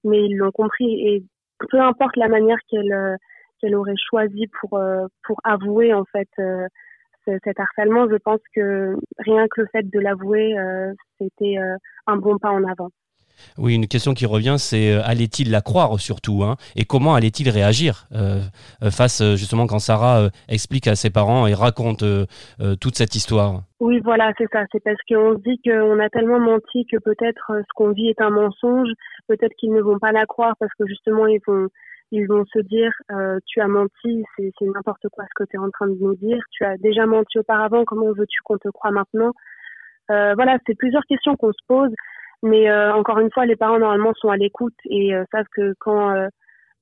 mais 0.04 0.26
ils 0.26 0.38
l'ont 0.38 0.52
compris. 0.52 1.08
Et 1.08 1.24
peu 1.70 1.80
importe 1.80 2.16
la 2.18 2.28
manière 2.28 2.60
qu'elle 2.70 3.18
qu'elle 3.60 3.76
aurait 3.76 3.96
choisi 4.10 4.48
pour 4.60 4.80
pour 5.24 5.40
avouer 5.44 5.94
en 5.94 6.06
fait 6.06 6.30
cet 7.26 7.60
harcèlement, 7.60 8.08
je 8.10 8.18
pense 8.18 8.40
que 8.56 8.96
rien 9.20 9.48
que 9.48 9.62
le 9.62 9.68
fait 9.72 9.84
de 9.90 10.00
l'avouer, 10.00 10.56
c'était 11.20 11.58
un 12.08 12.18
bon 12.18 12.38
pas 12.38 12.52
en 12.52 12.64
avant. 12.64 12.90
Oui, 13.58 13.76
une 13.76 13.88
question 13.88 14.14
qui 14.14 14.26
revient, 14.26 14.56
c'est 14.58 14.94
euh, 14.94 15.02
allait-il 15.04 15.52
la 15.52 15.62
croire 15.62 16.00
surtout 16.00 16.44
hein? 16.44 16.56
Et 16.76 16.86
comment 16.86 17.16
allait-il 17.16 17.50
réagir 17.50 18.08
euh, 18.14 18.40
euh, 18.84 18.92
face 18.92 19.22
justement 19.36 19.68
quand 19.68 19.80
Sarah 19.80 20.30
explique 20.48 20.88
à 20.88 20.96
ses 20.96 21.10
parents 21.10 21.48
et 21.48 21.54
raconte 21.54 22.04
toute 22.80 22.96
cette 22.96 23.16
histoire? 23.16 23.62
Oui, 23.80 24.00
voilà, 24.04 24.32
c'est 24.38 24.48
ça. 24.52 24.64
C'est 24.72 24.84
parce 24.84 24.98
qu'on 25.08 25.38
se 25.38 25.42
dit 25.42 25.60
qu'on 25.64 26.00
a 26.00 26.10
tellement 26.10 26.40
menti 26.40 26.86
que 26.86 26.98
peut-être 26.98 27.52
ce 27.58 27.74
qu'on 27.76 27.92
vit 27.92 28.10
est 28.10 28.22
un 28.22 28.30
mensonge. 28.30 28.90
Peut-être 29.28 29.54
qu'ils 29.58 29.74
ne 29.74 29.82
vont 29.82 30.00
pas 30.00 30.12
la 30.12 30.26
croire 30.26 30.56
parce 30.60 30.72
que 30.78 30.86
justement 30.88 31.28
ils 31.28 31.42
vont 31.48 31.68
ils 32.12 32.28
vont 32.28 32.44
se 32.46 32.60
dire 32.60 32.92
tu 33.48 33.62
as 33.62 33.68
menti, 33.68 34.24
c'est 34.38 34.54
n'importe 34.62 35.08
quoi 35.12 35.26
ce 35.26 35.44
que 35.44 35.50
tu 35.50 35.56
es 35.56 35.60
en 35.60 35.70
train 35.70 35.88
de 35.88 35.98
nous 36.00 36.16
dire. 36.16 36.42
Tu 36.52 36.64
as 36.64 36.78
déjà 36.78 37.06
menti 37.06 37.40
auparavant, 37.40 37.84
comment 37.86 38.12
veux-tu 38.12 38.40
qu'on 38.44 38.58
te 38.58 38.70
croie 38.70 38.92
maintenant? 38.92 39.32
Voilà, 40.10 40.58
c'est 40.68 40.76
plusieurs 40.76 41.06
questions 41.06 41.36
qu'on 41.36 41.54
se 41.54 41.66
pose. 41.68 41.92
Mais 42.44 42.70
euh, 42.70 42.94
encore 42.94 43.20
une 43.20 43.32
fois, 43.32 43.46
les 43.46 43.56
parents 43.56 43.80
normalement 43.80 44.14
sont 44.16 44.30
à 44.30 44.38
l'écoute 44.38 44.74
et 44.86 45.14
euh, 45.14 45.24
savent 45.32 45.46
que 45.56 45.74
quand 45.80 46.12
euh, 46.12 46.28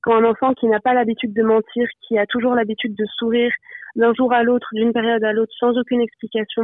quand 0.02 0.14
un 0.14 0.24
enfant 0.24 0.54
qui 0.54 0.66
n'a 0.66 0.80
pas 0.80 0.94
l'habitude 0.94 1.34
de 1.34 1.42
mentir, 1.42 1.86
qui 2.00 2.18
a 2.18 2.24
toujours 2.24 2.54
l'habitude 2.54 2.94
de 2.96 3.04
sourire 3.18 3.52
d'un 3.96 4.14
jour 4.14 4.32
à 4.32 4.42
l'autre, 4.42 4.68
d'une 4.72 4.92
période 4.94 5.22
à 5.22 5.32
l'autre, 5.32 5.52
sans 5.58 5.76
aucune 5.76 6.00
explication, 6.00 6.62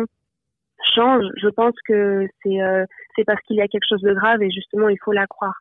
change, 0.95 1.25
je 1.37 1.49
pense 1.49 1.75
que 1.87 2.27
c'est 2.43 2.57
c'est 3.15 3.25
parce 3.25 3.41
qu'il 3.43 3.57
y 3.57 3.61
a 3.61 3.69
quelque 3.69 3.85
chose 3.87 4.01
de 4.01 4.15
grave 4.15 4.43
et 4.43 4.51
justement 4.51 4.89
il 4.89 4.97
faut 5.05 5.13
la 5.13 5.27
croire. 5.27 5.61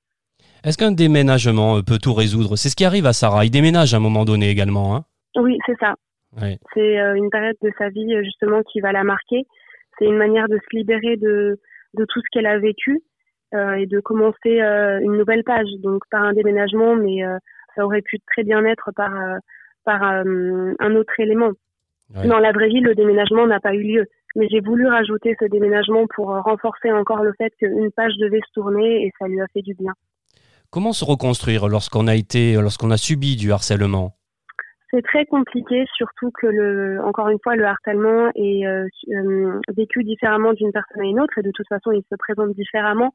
Est-ce 0.64 0.78
qu'un 0.78 0.94
déménagement 0.94 1.82
peut 1.82 1.98
tout 2.02 2.14
résoudre? 2.14 2.56
C'est 2.56 2.70
ce 2.70 2.78
qui 2.78 2.86
arrive 2.86 3.06
à 3.08 3.14
Sarah. 3.14 3.44
Il 3.44 3.52
déménage 3.52 3.94
à 3.94 3.98
un 3.98 4.00
moment 4.00 4.24
donné 4.24 4.50
également. 4.50 4.96
Hein 4.96 5.04
oui, 5.36 5.58
c'est 5.66 5.78
ça. 5.78 5.96
C'est 6.74 6.96
une 7.18 7.30
période 7.30 7.58
de 7.62 7.72
sa 7.78 7.90
vie 7.90 8.24
justement 8.24 8.62
qui 8.64 8.80
va 8.80 8.94
la 8.94 9.04
marquer. 9.04 9.44
C'est 10.00 10.06
une 10.06 10.18
manière 10.18 10.48
de 10.48 10.58
se 10.58 10.78
libérer 10.78 11.18
de, 11.18 11.60
de 11.94 12.06
tout 12.06 12.22
ce 12.22 12.28
qu'elle 12.32 12.46
a 12.46 12.58
vécu 12.58 13.02
euh, 13.02 13.15
et 13.78 13.86
de 13.86 14.00
commencer 14.00 14.62
euh, 14.62 15.00
une 15.02 15.18
nouvelle 15.18 15.44
page. 15.44 15.68
Donc 15.80 16.04
par 16.12 16.24
un 16.24 16.34
déménagement, 16.34 16.96
mais 16.96 17.24
euh, 17.24 17.38
ça 17.76 17.86
aurait 17.86 18.02
pu 18.02 18.20
très 18.32 18.44
bien 18.44 18.64
être 18.66 18.92
par 18.96 19.12
par 19.84 20.02
un 20.02 20.96
autre 20.96 21.20
élément. 21.20 21.52
Dans 22.10 22.40
la 22.40 22.52
vraie 22.52 22.70
vie, 22.70 22.80
le 22.80 22.96
déménagement 22.96 23.46
n'a 23.46 23.60
pas 23.60 23.76
eu 23.76 23.84
lieu. 23.84 24.06
Mais 24.36 24.48
j'ai 24.50 24.60
voulu 24.60 24.88
rajouter 24.88 25.36
ce 25.40 25.46
déménagement 25.46 26.08
pour 26.16 26.28
renforcer 26.28 26.92
encore 26.92 27.24
le 27.24 27.34
fait 27.38 27.54
qu'une 27.60 27.92
page 27.92 28.14
devait 28.20 28.40
se 28.48 28.52
tourner 28.54 29.06
et 29.06 29.12
ça 29.20 29.28
lui 29.28 29.40
a 29.40 29.46
fait 29.54 29.62
du 29.62 29.76
bien. 29.76 29.94
Comment 30.72 30.92
se 30.92 31.06
reconstruire 31.06 31.68
lorsqu'on 31.68 32.08
a 32.08 32.16
été, 32.16 32.56
lorsqu'on 32.56 32.90
a 32.90 32.98
subi 32.98 33.36
du 33.36 33.52
harcèlement? 33.52 34.16
C'est 34.92 35.04
très 35.04 35.26
compliqué, 35.26 35.86
surtout 35.96 36.32
que 36.40 36.48
le, 36.48 37.02
encore 37.04 37.30
une 37.30 37.40
fois, 37.44 37.56
le 37.56 37.66
harcèlement 37.66 38.30
est 38.36 38.64
vécu 39.76 40.04
différemment 40.04 40.54
d'une 40.54 40.72
personne 40.72 41.02
à 41.02 41.06
une 41.06 41.20
autre 41.20 41.38
et 41.38 41.44
de 41.44 41.52
toute 41.54 41.68
façon, 41.68 41.92
il 41.92 42.04
se 42.10 42.16
présente 42.18 42.54
différemment. 42.56 43.12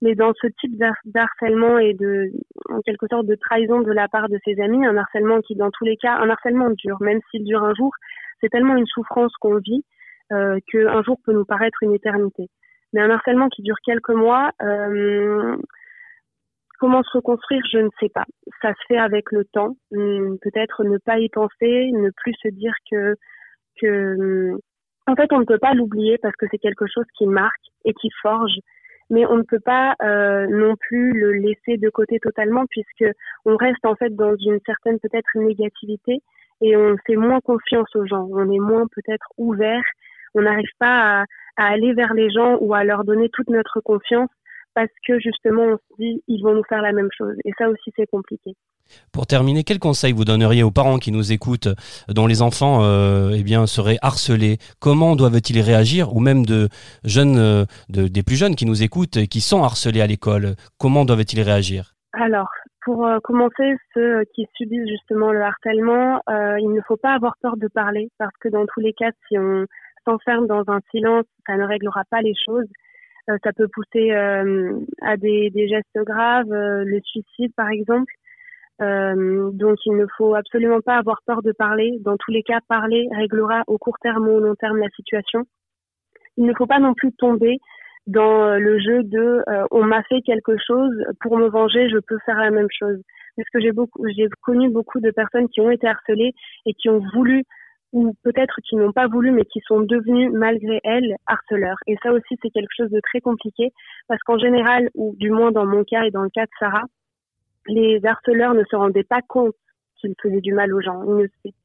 Mais 0.00 0.14
dans 0.14 0.32
ce 0.40 0.46
type 0.60 0.76
d'harcèlement 1.04 1.78
et 1.78 1.94
de, 1.94 2.30
en 2.68 2.80
quelque 2.82 3.06
sorte, 3.10 3.26
de 3.26 3.34
trahison 3.34 3.80
de 3.80 3.92
la 3.92 4.08
part 4.08 4.28
de 4.28 4.38
ses 4.44 4.60
amis, 4.60 4.86
un 4.86 4.96
harcèlement 4.96 5.40
qui, 5.40 5.56
dans 5.56 5.70
tous 5.70 5.84
les 5.84 5.96
cas, 5.96 6.18
un 6.18 6.30
harcèlement 6.30 6.70
dure, 6.70 6.98
même 7.00 7.20
s'il 7.30 7.44
dure 7.44 7.64
un 7.64 7.74
jour, 7.74 7.92
c'est 8.40 8.48
tellement 8.48 8.76
une 8.76 8.86
souffrance 8.86 9.32
qu'on 9.40 9.58
vit 9.58 9.84
euh, 10.32 10.58
qu'un 10.70 11.02
jour 11.02 11.18
peut 11.24 11.32
nous 11.32 11.44
paraître 11.44 11.82
une 11.82 11.94
éternité. 11.94 12.48
Mais 12.92 13.00
un 13.00 13.10
harcèlement 13.10 13.48
qui 13.48 13.62
dure 13.62 13.76
quelques 13.84 14.10
mois, 14.10 14.50
euh, 14.62 15.56
comment 16.78 17.02
se 17.02 17.16
reconstruire, 17.16 17.62
je 17.70 17.78
ne 17.78 17.88
sais 18.00 18.08
pas. 18.08 18.24
Ça 18.62 18.72
se 18.74 18.80
fait 18.86 18.98
avec 18.98 19.32
le 19.32 19.44
temps. 19.44 19.76
Hum, 19.92 20.38
peut-être 20.40 20.84
ne 20.84 20.98
pas 20.98 21.18
y 21.18 21.28
penser, 21.28 21.90
ne 21.92 22.10
plus 22.16 22.34
se 22.42 22.48
dire 22.48 22.74
que 22.90 23.14
que 23.80 24.58
en 25.06 25.14
fait 25.14 25.32
on 25.32 25.38
ne 25.38 25.44
peut 25.44 25.58
pas 25.58 25.74
l'oublier 25.74 26.18
parce 26.18 26.34
que 26.36 26.46
c'est 26.50 26.58
quelque 26.58 26.86
chose 26.86 27.06
qui 27.16 27.26
marque 27.26 27.54
et 27.84 27.94
qui 27.94 28.10
forge 28.22 28.58
mais 29.10 29.26
on 29.26 29.36
ne 29.36 29.42
peut 29.42 29.60
pas 29.60 29.94
euh, 30.02 30.46
non 30.48 30.76
plus 30.76 31.12
le 31.12 31.32
laisser 31.32 31.76
de 31.76 31.88
côté 31.90 32.18
totalement 32.20 32.64
puisque 32.70 33.04
on 33.44 33.56
reste 33.56 33.84
en 33.84 33.94
fait 33.94 34.14
dans 34.14 34.36
une 34.36 34.60
certaine 34.66 34.98
peut-être 34.98 35.28
négativité 35.36 36.20
et 36.60 36.76
on 36.76 36.96
fait 37.06 37.16
moins 37.16 37.40
confiance 37.40 37.94
aux 37.94 38.06
gens, 38.06 38.28
on 38.30 38.50
est 38.50 38.58
moins 38.58 38.86
peut-être 38.94 39.26
ouvert, 39.36 39.82
on 40.34 40.42
n'arrive 40.42 40.70
pas 40.78 41.20
à, 41.20 41.24
à, 41.56 41.68
aller 41.68 41.92
vers 41.94 42.14
les 42.14 42.30
gens 42.30 42.58
ou 42.60 42.74
à 42.74 42.84
leur 42.84 43.04
donner 43.04 43.28
toute 43.30 43.48
notre 43.48 43.80
confiance 43.80 44.30
parce 44.74 44.92
que 45.06 45.18
justement 45.20 45.62
on 45.62 45.76
se 45.76 45.96
dit 45.98 46.22
ils 46.28 46.42
vont 46.42 46.54
nous 46.54 46.64
faire 46.68 46.82
la 46.82 46.92
même 46.92 47.10
chose. 47.16 47.36
Et 47.44 47.52
ça 47.58 47.68
aussi 47.68 47.92
c'est 47.96 48.06
compliqué. 48.06 48.54
Pour 49.12 49.26
terminer, 49.26 49.64
quel 49.64 49.78
conseil 49.78 50.12
vous 50.12 50.24
donneriez 50.24 50.62
aux 50.62 50.70
parents 50.70 50.98
qui 50.98 51.12
nous 51.12 51.32
écoutent, 51.32 51.68
dont 52.08 52.26
les 52.26 52.42
enfants 52.42 52.80
euh, 52.82 53.30
eh 53.32 53.66
seraient 53.66 53.98
harcelés? 54.02 54.58
Comment 54.80 55.16
doivent-ils 55.16 55.60
réagir? 55.60 56.14
Ou 56.14 56.20
même 56.20 56.44
de 56.44 56.68
jeunes, 57.04 57.38
euh, 57.38 57.64
de, 57.88 58.08
des 58.08 58.22
plus 58.22 58.36
jeunes 58.36 58.54
qui 58.54 58.66
nous 58.66 58.82
écoutent 58.82 59.16
et 59.16 59.26
qui 59.26 59.40
sont 59.40 59.62
harcelés 59.64 60.00
à 60.00 60.06
l'école, 60.06 60.54
comment 60.78 61.04
doivent-ils 61.04 61.40
réagir? 61.40 61.94
Alors, 62.12 62.48
pour 62.84 63.06
euh, 63.06 63.18
commencer, 63.22 63.76
ceux 63.94 64.24
qui 64.34 64.46
subissent 64.56 64.88
justement 64.88 65.32
le 65.32 65.42
harcèlement, 65.42 66.20
il 66.28 66.70
ne 66.72 66.80
faut 66.86 66.96
pas 66.96 67.14
avoir 67.14 67.34
peur 67.42 67.56
de 67.56 67.68
parler 67.68 68.10
parce 68.18 68.36
que 68.40 68.48
dans 68.48 68.66
tous 68.66 68.80
les 68.80 68.92
cas, 68.92 69.10
si 69.28 69.38
on 69.38 69.66
s'enferme 70.04 70.46
dans 70.46 70.64
un 70.68 70.80
silence, 70.90 71.24
ça 71.46 71.56
ne 71.56 71.64
réglera 71.64 72.02
pas 72.10 72.22
les 72.22 72.34
choses. 72.46 72.66
ça 73.26 73.52
peut 73.52 73.68
pousser 73.68 74.12
à 74.12 75.16
des, 75.16 75.68
gestes 75.68 76.04
graves, 76.06 76.50
le 76.50 77.00
suicide 77.04 77.52
par 77.56 77.68
exemple. 77.68 78.12
Euh, 78.80 79.50
donc 79.52 79.76
il 79.86 79.96
ne 79.96 80.06
faut 80.16 80.34
absolument 80.34 80.80
pas 80.80 80.96
avoir 80.96 81.20
peur 81.26 81.42
de 81.42 81.52
parler. 81.52 81.98
Dans 82.00 82.16
tous 82.16 82.30
les 82.30 82.42
cas, 82.42 82.60
parler 82.68 83.08
réglera 83.16 83.62
au 83.66 83.78
court 83.78 83.98
terme 84.00 84.28
ou 84.28 84.32
au 84.32 84.40
long 84.40 84.54
terme 84.54 84.78
la 84.78 84.88
situation. 84.90 85.44
Il 86.36 86.44
ne 86.44 86.54
faut 86.54 86.66
pas 86.66 86.78
non 86.78 86.94
plus 86.94 87.12
tomber 87.12 87.58
dans 88.06 88.44
euh, 88.44 88.58
le 88.58 88.78
jeu 88.78 89.02
de 89.02 89.42
euh, 89.48 89.66
on 89.70 89.84
m'a 89.84 90.02
fait 90.04 90.22
quelque 90.22 90.56
chose 90.64 90.94
pour 91.20 91.36
me 91.36 91.48
venger, 91.48 91.88
je 91.90 91.98
peux 91.98 92.18
faire 92.24 92.38
la 92.38 92.50
même 92.50 92.68
chose. 92.70 93.00
Parce 93.36 93.48
que 93.50 93.60
j'ai 93.60 93.72
beaucoup, 93.72 94.02
j'ai 94.16 94.28
connu 94.42 94.70
beaucoup 94.70 95.00
de 95.00 95.10
personnes 95.10 95.48
qui 95.48 95.60
ont 95.60 95.70
été 95.70 95.86
harcelées 95.86 96.32
et 96.66 96.74
qui 96.74 96.88
ont 96.88 97.02
voulu 97.14 97.44
ou 97.92 98.12
peut-être 98.22 98.60
qui 98.68 98.76
n'ont 98.76 98.92
pas 98.92 99.06
voulu 99.06 99.30
mais 99.30 99.44
qui 99.44 99.60
sont 99.66 99.80
devenues 99.80 100.30
malgré 100.30 100.80
elles 100.84 101.16
harceleurs. 101.26 101.78
Et 101.86 101.96
ça 102.02 102.12
aussi 102.12 102.36
c'est 102.42 102.50
quelque 102.50 102.74
chose 102.76 102.90
de 102.90 103.00
très 103.00 103.20
compliqué 103.20 103.70
parce 104.08 104.22
qu'en 104.22 104.38
général, 104.38 104.88
ou 104.94 105.14
du 105.18 105.30
moins 105.30 105.52
dans 105.52 105.66
mon 105.66 105.84
cas 105.84 106.04
et 106.04 106.10
dans 106.10 106.22
le 106.22 106.30
cas 106.30 106.44
de 106.44 106.50
Sarah, 106.58 106.84
les 107.68 108.00
harceleurs 108.04 108.54
ne 108.54 108.64
se 108.64 108.76
rendaient 108.76 109.04
pas 109.04 109.22
compte 109.22 109.54
qu'ils 110.00 110.14
faisaient 110.20 110.40
du 110.40 110.54
mal 110.54 110.72
aux 110.74 110.80
gens. 110.80 111.02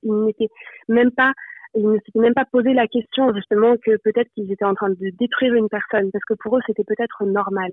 Ils 0.04 0.26
n'étaient 0.26 0.50
même 0.88 1.12
pas 1.12 1.34
ils 1.76 1.90
ne 1.90 1.98
s'étaient 2.06 2.20
même 2.20 2.36
pas 2.36 2.46
posé 2.46 2.74
la 2.74 2.88
question 2.88 3.34
justement 3.34 3.76
que 3.78 3.98
peut-être 3.98 4.30
qu'ils 4.36 4.52
étaient 4.52 4.66
en 4.66 4.76
train 4.76 4.90
de 4.90 5.10
détruire 5.20 5.56
une 5.56 5.70
personne 5.70 6.12
parce 6.12 6.24
que 6.26 6.36
pour 6.36 6.58
eux 6.58 6.62
c'était 6.68 6.84
peut-être 6.84 7.26
normal. 7.26 7.72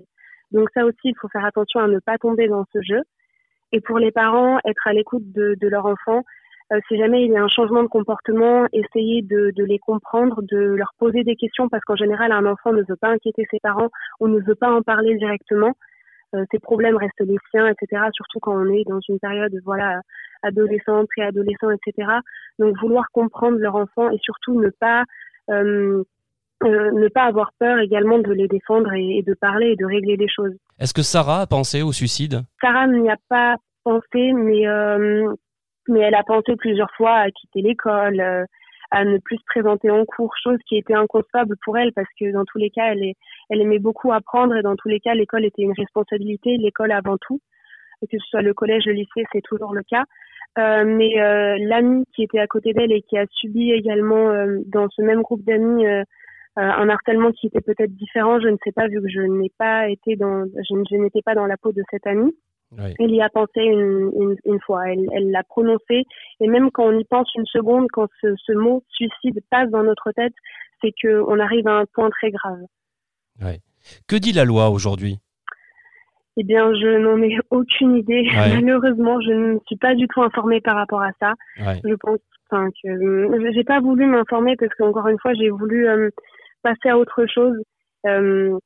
Donc 0.51 0.69
ça 0.73 0.85
aussi 0.85 0.97
il 1.03 1.15
faut 1.19 1.27
faire 1.27 1.45
attention 1.45 1.81
à 1.81 1.87
ne 1.87 1.99
pas 1.99 2.17
tomber 2.17 2.47
dans 2.47 2.65
ce 2.73 2.81
jeu. 2.81 3.01
Et 3.71 3.79
pour 3.79 3.99
les 3.99 4.11
parents, 4.11 4.57
être 4.65 4.87
à 4.87 4.93
l'écoute 4.93 5.31
de, 5.31 5.55
leur 5.61 5.85
enfant. 5.85 6.23
Euh, 6.73 6.79
si 6.87 6.97
jamais 6.97 7.25
il 7.25 7.31
y 7.31 7.37
a 7.37 7.43
un 7.43 7.47
changement 7.47 7.83
de 7.83 7.87
comportement, 7.87 8.65
essayer 8.73 9.21
de, 9.21 9.51
de 9.55 9.63
les 9.63 9.77
comprendre, 9.77 10.41
de 10.41 10.57
leur 10.57 10.93
poser 10.97 11.23
des 11.23 11.35
questions 11.35 11.69
parce 11.69 11.83
qu'en 11.83 11.95
général 11.95 12.31
un 12.31 12.45
enfant 12.45 12.73
ne 12.73 12.83
veut 12.83 12.95
pas 12.95 13.09
inquiéter 13.09 13.45
ses 13.51 13.59
parents 13.59 13.89
ou 14.19 14.27
ne 14.27 14.39
veut 14.39 14.55
pas 14.55 14.71
en 14.71 14.81
parler 14.81 15.15
directement. 15.15 15.73
Euh, 16.35 16.45
ces 16.51 16.59
problèmes 16.59 16.95
restent 16.95 17.21
les 17.21 17.37
siens, 17.49 17.67
etc. 17.67 18.03
Surtout 18.13 18.39
quand 18.39 18.55
on 18.55 18.71
est 18.73 18.83
dans 18.87 18.99
une 19.09 19.19
période, 19.19 19.53
voilà, 19.65 20.01
adolescent, 20.43 21.05
préadolescent, 21.05 21.69
etc. 21.71 22.07
Donc 22.59 22.77
vouloir 22.79 23.05
comprendre 23.11 23.57
leur 23.57 23.75
enfant 23.75 24.09
et 24.09 24.17
surtout 24.21 24.59
ne 24.59 24.69
pas 24.69 25.03
euh, 25.49 26.03
euh, 26.63 26.91
ne 26.91 27.07
pas 27.07 27.23
avoir 27.23 27.51
peur 27.59 27.79
également 27.79 28.19
de 28.19 28.31
les 28.31 28.47
défendre 28.47 28.93
et, 28.93 29.23
de 29.25 29.33
parler 29.33 29.71
et 29.71 29.75
de 29.75 29.85
régler 29.85 30.15
les 30.15 30.29
choses. 30.29 30.53
Est-ce 30.79 30.93
que 30.93 31.01
Sarah 31.01 31.41
a 31.41 31.47
pensé 31.47 31.81
au 31.81 31.91
suicide? 31.91 32.41
Sarah 32.61 32.87
n'y 32.87 33.09
a 33.09 33.17
pas 33.29 33.55
pensé, 33.83 34.33
mais 34.33 34.65
mais 35.87 35.99
elle 35.99 36.15
a 36.15 36.23
pensé 36.23 36.55
plusieurs 36.55 36.91
fois 36.95 37.15
à 37.15 37.31
quitter 37.31 37.61
l'école, 37.61 38.45
à 38.91 39.05
ne 39.05 39.17
plus 39.17 39.37
se 39.37 39.43
présenter 39.47 39.89
en 39.89 40.05
cours, 40.05 40.33
chose 40.43 40.59
qui 40.67 40.77
était 40.77 40.93
inconcevable 40.93 41.55
pour 41.63 41.77
elle 41.77 41.93
parce 41.93 42.09
que 42.19 42.31
dans 42.31 42.45
tous 42.45 42.57
les 42.57 42.69
cas, 42.69 42.91
elle, 42.91 43.03
est, 43.03 43.15
elle 43.51 43.61
aimait 43.61 43.79
beaucoup 43.79 44.13
apprendre 44.13 44.55
et 44.55 44.61
dans 44.61 44.75
tous 44.77 44.87
les 44.87 45.01
cas, 45.01 45.13
l'école 45.13 45.43
était 45.43 45.61
une 45.61 45.73
responsabilité, 45.77 46.57
l'école 46.57 46.91
avant 46.93 47.17
tout. 47.17 47.41
Et 48.01 48.07
que 48.07 48.17
ce 48.17 48.25
soit 48.29 48.41
le 48.41 48.53
collège, 48.53 48.85
le 48.85 48.93
lycée, 48.93 49.25
c'est 49.31 49.43
toujours 49.43 49.73
le 49.73 49.83
cas. 49.83 50.05
Euh, 50.57 50.85
mais 50.85 51.21
euh, 51.21 51.57
l'amie 51.59 52.05
qui 52.15 52.23
était 52.23 52.39
à 52.39 52.47
côté 52.47 52.73
d'elle 52.73 52.91
et 52.91 53.01
qui 53.01 53.17
a 53.17 53.25
subi 53.29 53.71
également 53.71 54.29
euh, 54.29 54.59
dans 54.65 54.89
ce 54.89 55.01
même 55.01 55.21
groupe 55.21 55.43
d'amis 55.43 55.85
euh, 55.85 56.03
un 56.55 56.89
harcèlement 56.89 57.31
qui 57.31 57.47
était 57.47 57.61
peut-être 57.61 57.95
différent, 57.95 58.39
je 58.41 58.49
ne 58.49 58.57
sais 58.63 58.73
pas 58.73 58.87
vu 58.87 59.01
que 59.01 59.07
je 59.07 59.21
n'ai 59.21 59.51
pas 59.57 59.87
été 59.87 60.17
dans, 60.17 60.45
je, 60.45 60.97
n'étais 60.97 61.21
pas 61.21 61.33
dans 61.33 61.45
la 61.45 61.55
peau 61.55 61.71
de 61.71 61.81
cette 61.89 62.05
amie. 62.05 62.35
Elle 62.99 63.11
y 63.11 63.21
a 63.21 63.29
pensé 63.29 63.61
une, 63.61 64.35
une, 64.45 64.59
fois, 64.61 64.89
elle 64.89 65.31
l'a 65.31 65.43
prononcé, 65.43 66.03
et 66.39 66.47
même 66.47 66.71
quand 66.71 66.85
on 66.85 66.97
y 66.97 67.03
pense 67.03 67.29
une 67.35 67.45
seconde, 67.45 67.87
quand 67.91 68.07
ce, 68.21 68.33
ce 68.37 68.53
mot 68.53 68.83
suicide 68.89 69.39
passe 69.49 69.69
dans 69.69 69.83
notre 69.83 70.11
tête, 70.13 70.33
c'est 70.81 70.91
qu'on 71.01 71.39
arrive 71.39 71.67
à 71.67 71.79
un 71.79 71.85
point 71.93 72.09
très 72.09 72.31
grave. 72.31 72.59
Ouais. 73.39 73.59
Que 74.07 74.15
dit 74.15 74.33
la 74.33 74.45
loi 74.45 74.69
aujourd'hui? 74.69 75.19
Eh 76.37 76.43
bien, 76.43 76.73
je 76.73 76.97
n'en 76.97 77.21
ai 77.21 77.37
aucune 77.49 77.97
idée. 77.97 78.23
Malheureusement, 78.33 79.19
je 79.21 79.31
ne 79.31 79.59
suis 79.67 79.77
pas 79.77 79.95
du 79.95 80.07
tout 80.07 80.21
informée 80.21 80.61
par 80.61 80.75
rapport 80.75 81.01
à 81.01 81.11
ça. 81.19 81.33
Je 81.57 81.93
pense 81.95 82.19
enfin, 82.49 82.69
que 82.83 82.89
euh, 82.89 83.51
j'ai 83.53 83.63
pas 83.63 83.79
voulu 83.79 84.05
m'informer 84.05 84.55
parce 84.55 84.73
qu'encore 84.75 85.07
une 85.07 85.19
fois, 85.19 85.33
j'ai 85.33 85.49
voulu 85.49 85.87
euh, 85.87 86.09
passer 86.63 86.89
à 86.89 86.97
autre 86.97 87.25
chose. 87.25 87.57
Euh, 88.05 88.57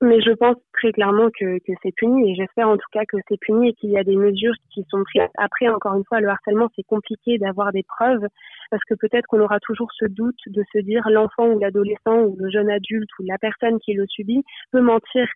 Mais 0.00 0.20
je 0.22 0.32
pense 0.32 0.56
très 0.72 0.92
clairement 0.92 1.28
que, 1.38 1.58
que 1.58 1.72
c'est 1.82 1.94
puni 1.94 2.30
et 2.30 2.34
j'espère 2.34 2.68
en 2.68 2.76
tout 2.76 2.88
cas 2.90 3.04
que 3.06 3.18
c'est 3.28 3.38
puni 3.38 3.68
et 3.68 3.74
qu'il 3.74 3.90
y 3.90 3.98
a 3.98 4.04
des 4.04 4.16
mesures 4.16 4.54
qui 4.72 4.84
sont 4.90 5.02
prises. 5.04 5.28
Après, 5.36 5.68
encore 5.68 5.94
une 5.94 6.04
fois, 6.04 6.20
le 6.20 6.28
harcèlement, 6.28 6.68
c'est 6.74 6.84
compliqué 6.84 7.36
d'avoir 7.36 7.70
des 7.70 7.82
preuves 7.82 8.26
parce 8.70 8.82
que 8.84 8.94
peut-être 8.94 9.26
qu'on 9.26 9.40
aura 9.40 9.58
toujours 9.60 9.90
ce 9.92 10.06
doute 10.06 10.38
de 10.46 10.62
se 10.72 10.78
dire 10.78 11.08
l'enfant 11.10 11.48
ou 11.48 11.58
l'adolescent 11.58 12.22
ou 12.22 12.36
le 12.38 12.50
jeune 12.50 12.70
adulte 12.70 13.10
ou 13.18 13.24
la 13.24 13.38
personne 13.38 13.78
qui 13.80 13.94
le 13.94 14.06
subit 14.06 14.42
peut 14.72 14.80
mentir. 14.80 15.26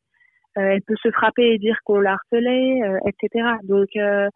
Euh, 0.56 0.62
elle 0.62 0.82
peut 0.82 0.96
se 1.02 1.10
frapper 1.10 1.54
et 1.54 1.58
dire 1.58 1.76
qu'on 1.84 2.00
l'a 2.00 2.12
harcelé, 2.12 2.80
euh, 2.84 2.98
etc. 3.06 3.48
Donc, 3.64 3.88
euh, 3.96 4.28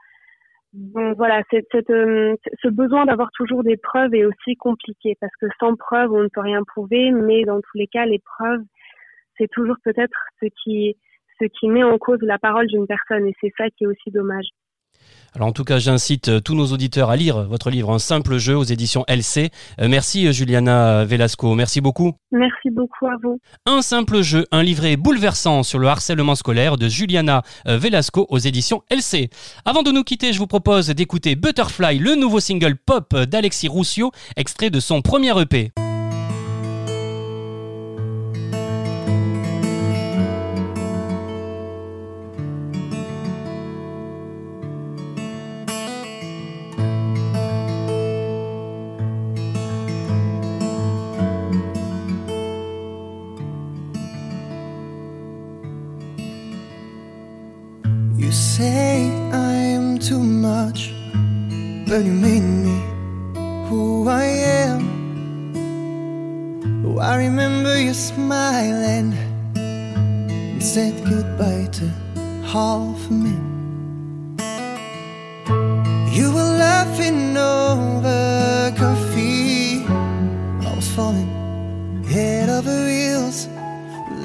donc 0.72 1.16
voilà, 1.16 1.42
ce 1.50 2.68
besoin 2.68 3.06
d'avoir 3.06 3.30
toujours 3.32 3.62
des 3.62 3.76
preuves 3.76 4.14
est 4.14 4.24
aussi 4.24 4.56
compliqué 4.56 5.16
parce 5.20 5.32
que 5.40 5.46
sans 5.60 5.76
preuves, 5.76 6.12
on 6.12 6.24
ne 6.24 6.28
peut 6.28 6.40
rien 6.40 6.62
prouver, 6.64 7.12
mais 7.12 7.44
dans 7.44 7.60
tous 7.60 7.78
les 7.78 7.86
cas, 7.86 8.04
les 8.04 8.18
preuves 8.18 8.62
c'est 9.38 9.48
toujours 9.50 9.76
peut-être 9.84 10.18
ce 10.42 10.46
qui 10.48 11.68
met 11.68 11.84
en 11.84 11.96
cause 11.98 12.18
la 12.22 12.38
parole 12.38 12.66
d'une 12.66 12.86
personne 12.86 13.26
et 13.26 13.34
c'est 13.40 13.52
ça 13.56 13.70
qui 13.70 13.84
est 13.84 13.86
aussi 13.86 14.10
dommage. 14.10 14.46
Alors 15.34 15.48
en 15.48 15.52
tout 15.52 15.64
cas, 15.64 15.78
j'incite 15.78 16.28
euh, 16.28 16.40
tous 16.40 16.54
nos 16.54 16.66
auditeurs 16.66 17.10
à 17.10 17.16
lire 17.16 17.44
votre 17.44 17.70
livre 17.70 17.92
Un 17.92 17.98
simple 17.98 18.38
jeu 18.38 18.56
aux 18.56 18.64
éditions 18.64 19.04
LC. 19.08 19.50
Euh, 19.80 19.88
merci 19.88 20.26
euh, 20.26 20.32
Juliana 20.32 21.04
Velasco, 21.04 21.54
merci 21.54 21.80
beaucoup. 21.80 22.14
Merci 22.32 22.70
beaucoup 22.70 23.06
à 23.06 23.16
vous. 23.22 23.38
Un 23.66 23.82
simple 23.82 24.22
jeu, 24.22 24.46
un 24.52 24.62
livret 24.62 24.96
bouleversant 24.96 25.62
sur 25.62 25.78
le 25.78 25.88
harcèlement 25.88 26.34
scolaire 26.34 26.76
de 26.76 26.88
Juliana 26.88 27.42
Velasco 27.66 28.26
aux 28.28 28.38
éditions 28.38 28.82
LC. 28.90 29.30
Avant 29.64 29.82
de 29.82 29.90
nous 29.90 30.04
quitter, 30.04 30.32
je 30.32 30.38
vous 30.38 30.46
propose 30.46 30.88
d'écouter 30.88 31.36
Butterfly, 31.36 31.98
le 31.98 32.14
nouveau 32.14 32.40
single 32.40 32.76
pop 32.76 33.14
d'Alexis 33.14 33.68
Roussio, 33.68 34.10
extrait 34.36 34.70
de 34.70 34.80
son 34.80 35.02
premier 35.02 35.38
EP. 35.40 35.72
You 58.28 58.34
say 58.34 59.08
I 59.32 59.54
am 59.54 59.98
too 59.98 60.22
much, 60.22 60.92
but 61.88 62.04
you 62.04 62.12
made 62.12 62.42
me 62.42 62.78
who 63.66 64.06
I 64.06 64.24
am. 64.66 64.82
Oh, 66.84 66.98
I 66.98 67.16
remember 67.16 67.80
you 67.80 67.94
smiling 67.94 69.14
and 69.56 70.62
said 70.62 70.92
goodbye 71.08 71.68
to 71.78 71.88
half 72.44 73.00
of 73.06 73.10
me. 73.10 73.34
You 76.14 76.30
were 76.30 76.52
laughing 76.68 77.34
over 77.34 78.74
coffee. 78.76 79.86
I 80.68 80.74
was 80.76 80.88
falling 80.94 82.04
head 82.04 82.50
over 82.50 82.88
heels. 82.88 83.48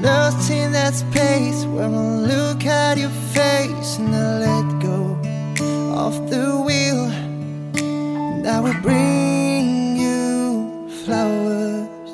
Lost 0.02 0.52
in 0.52 0.74
that 0.74 0.94
space 0.94 1.64
where 1.68 1.86
I 1.86 2.18
look 2.34 2.66
at 2.66 2.98
your 2.98 3.16
and 4.00 4.16
I 4.16 4.40
let 4.40 4.82
go 4.82 5.18
of 5.96 6.30
the 6.30 6.60
wheel. 6.66 7.06
And 7.76 8.48
I 8.48 8.60
will 8.60 8.80
bring 8.82 9.98
you 9.98 10.90
flowers. 11.04 12.12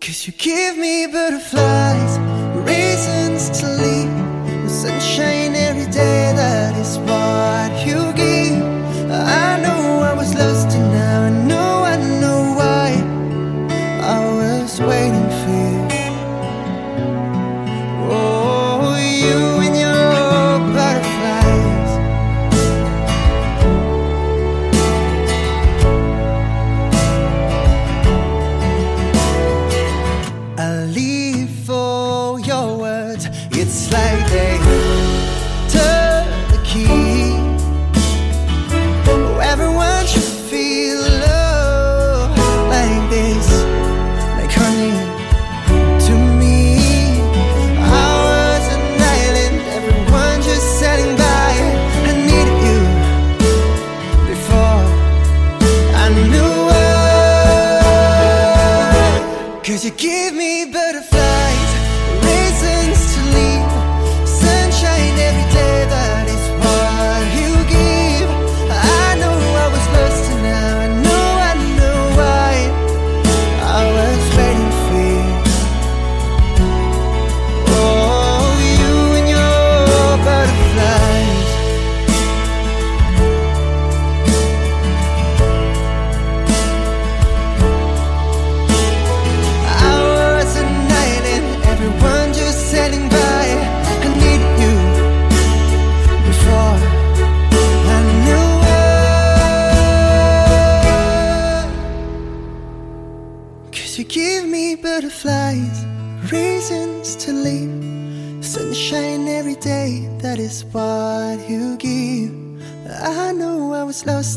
Cause 0.00 0.26
you 0.26 0.32
give 0.32 0.78
me 0.78 1.06
butterflies, 1.06 2.18
reasons 2.66 3.60
to 3.60 3.66
leave. 3.66 3.89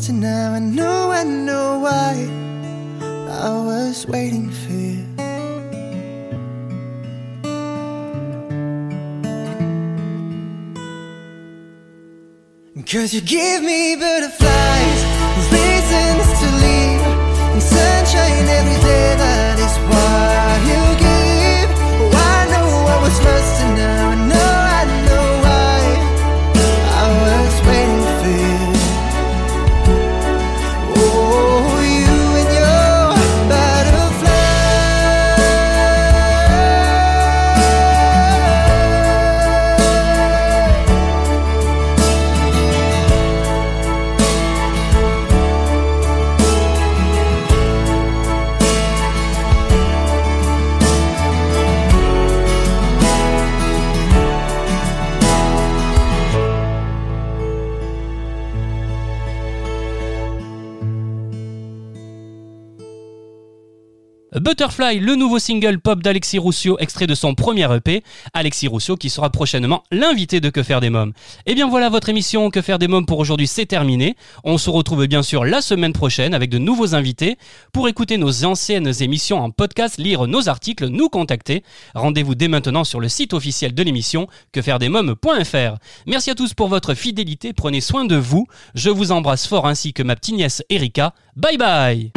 And 0.08 0.20
now 0.20 0.52
I 0.52 0.58
know, 0.58 1.10
I 1.10 1.24
know 1.24 1.78
why. 1.78 2.28
I 3.30 3.50
was 3.50 4.06
waiting 4.06 4.50
for 4.50 4.72
you. 4.72 5.04
Cause 12.86 13.14
you 13.14 13.20
give 13.20 13.62
me 13.62 13.96
butterflies, 13.96 15.03
Butterfly, 64.44 65.00
le 65.00 65.14
nouveau 65.14 65.38
single 65.38 65.80
pop 65.80 66.02
d'Alexis 66.02 66.38
Roussio, 66.38 66.76
extrait 66.78 67.06
de 67.06 67.14
son 67.14 67.34
premier 67.34 67.66
EP. 67.74 68.04
Alexis 68.34 68.68
Roussio 68.68 68.94
qui 68.94 69.08
sera 69.08 69.30
prochainement 69.30 69.84
l'invité 69.90 70.38
de 70.38 70.50
Que 70.50 70.62
faire 70.62 70.82
des 70.82 70.90
mômes. 70.90 71.14
Et 71.46 71.54
bien 71.54 71.66
voilà, 71.66 71.88
votre 71.88 72.10
émission 72.10 72.50
Que 72.50 72.60
faire 72.60 72.78
des 72.78 72.86
mômes 72.86 73.06
pour 73.06 73.18
aujourd'hui, 73.20 73.46
c'est 73.46 73.64
terminé. 73.64 74.16
On 74.44 74.58
se 74.58 74.68
retrouve 74.68 75.06
bien 75.06 75.22
sûr 75.22 75.46
la 75.46 75.62
semaine 75.62 75.94
prochaine 75.94 76.34
avec 76.34 76.50
de 76.50 76.58
nouveaux 76.58 76.94
invités. 76.94 77.38
Pour 77.72 77.88
écouter 77.88 78.18
nos 78.18 78.44
anciennes 78.44 78.92
émissions 79.00 79.38
en 79.38 79.50
podcast, 79.50 79.96
lire 79.96 80.26
nos 80.26 80.46
articles, 80.50 80.88
nous 80.88 81.08
contacter. 81.08 81.64
Rendez-vous 81.94 82.34
dès 82.34 82.48
maintenant 82.48 82.84
sur 82.84 83.00
le 83.00 83.08
site 83.08 83.32
officiel 83.32 83.74
de 83.74 83.82
l'émission 83.82 84.26
quefairedesmômes.fr. 84.52 85.78
Merci 86.06 86.30
à 86.30 86.34
tous 86.34 86.52
pour 86.52 86.68
votre 86.68 86.92
fidélité, 86.92 87.54
prenez 87.54 87.80
soin 87.80 88.04
de 88.04 88.16
vous. 88.16 88.46
Je 88.74 88.90
vous 88.90 89.10
embrasse 89.10 89.46
fort 89.46 89.66
ainsi 89.66 89.94
que 89.94 90.02
ma 90.02 90.16
petite 90.16 90.34
nièce 90.34 90.62
Erika. 90.68 91.14
Bye 91.34 91.56
bye 91.56 92.12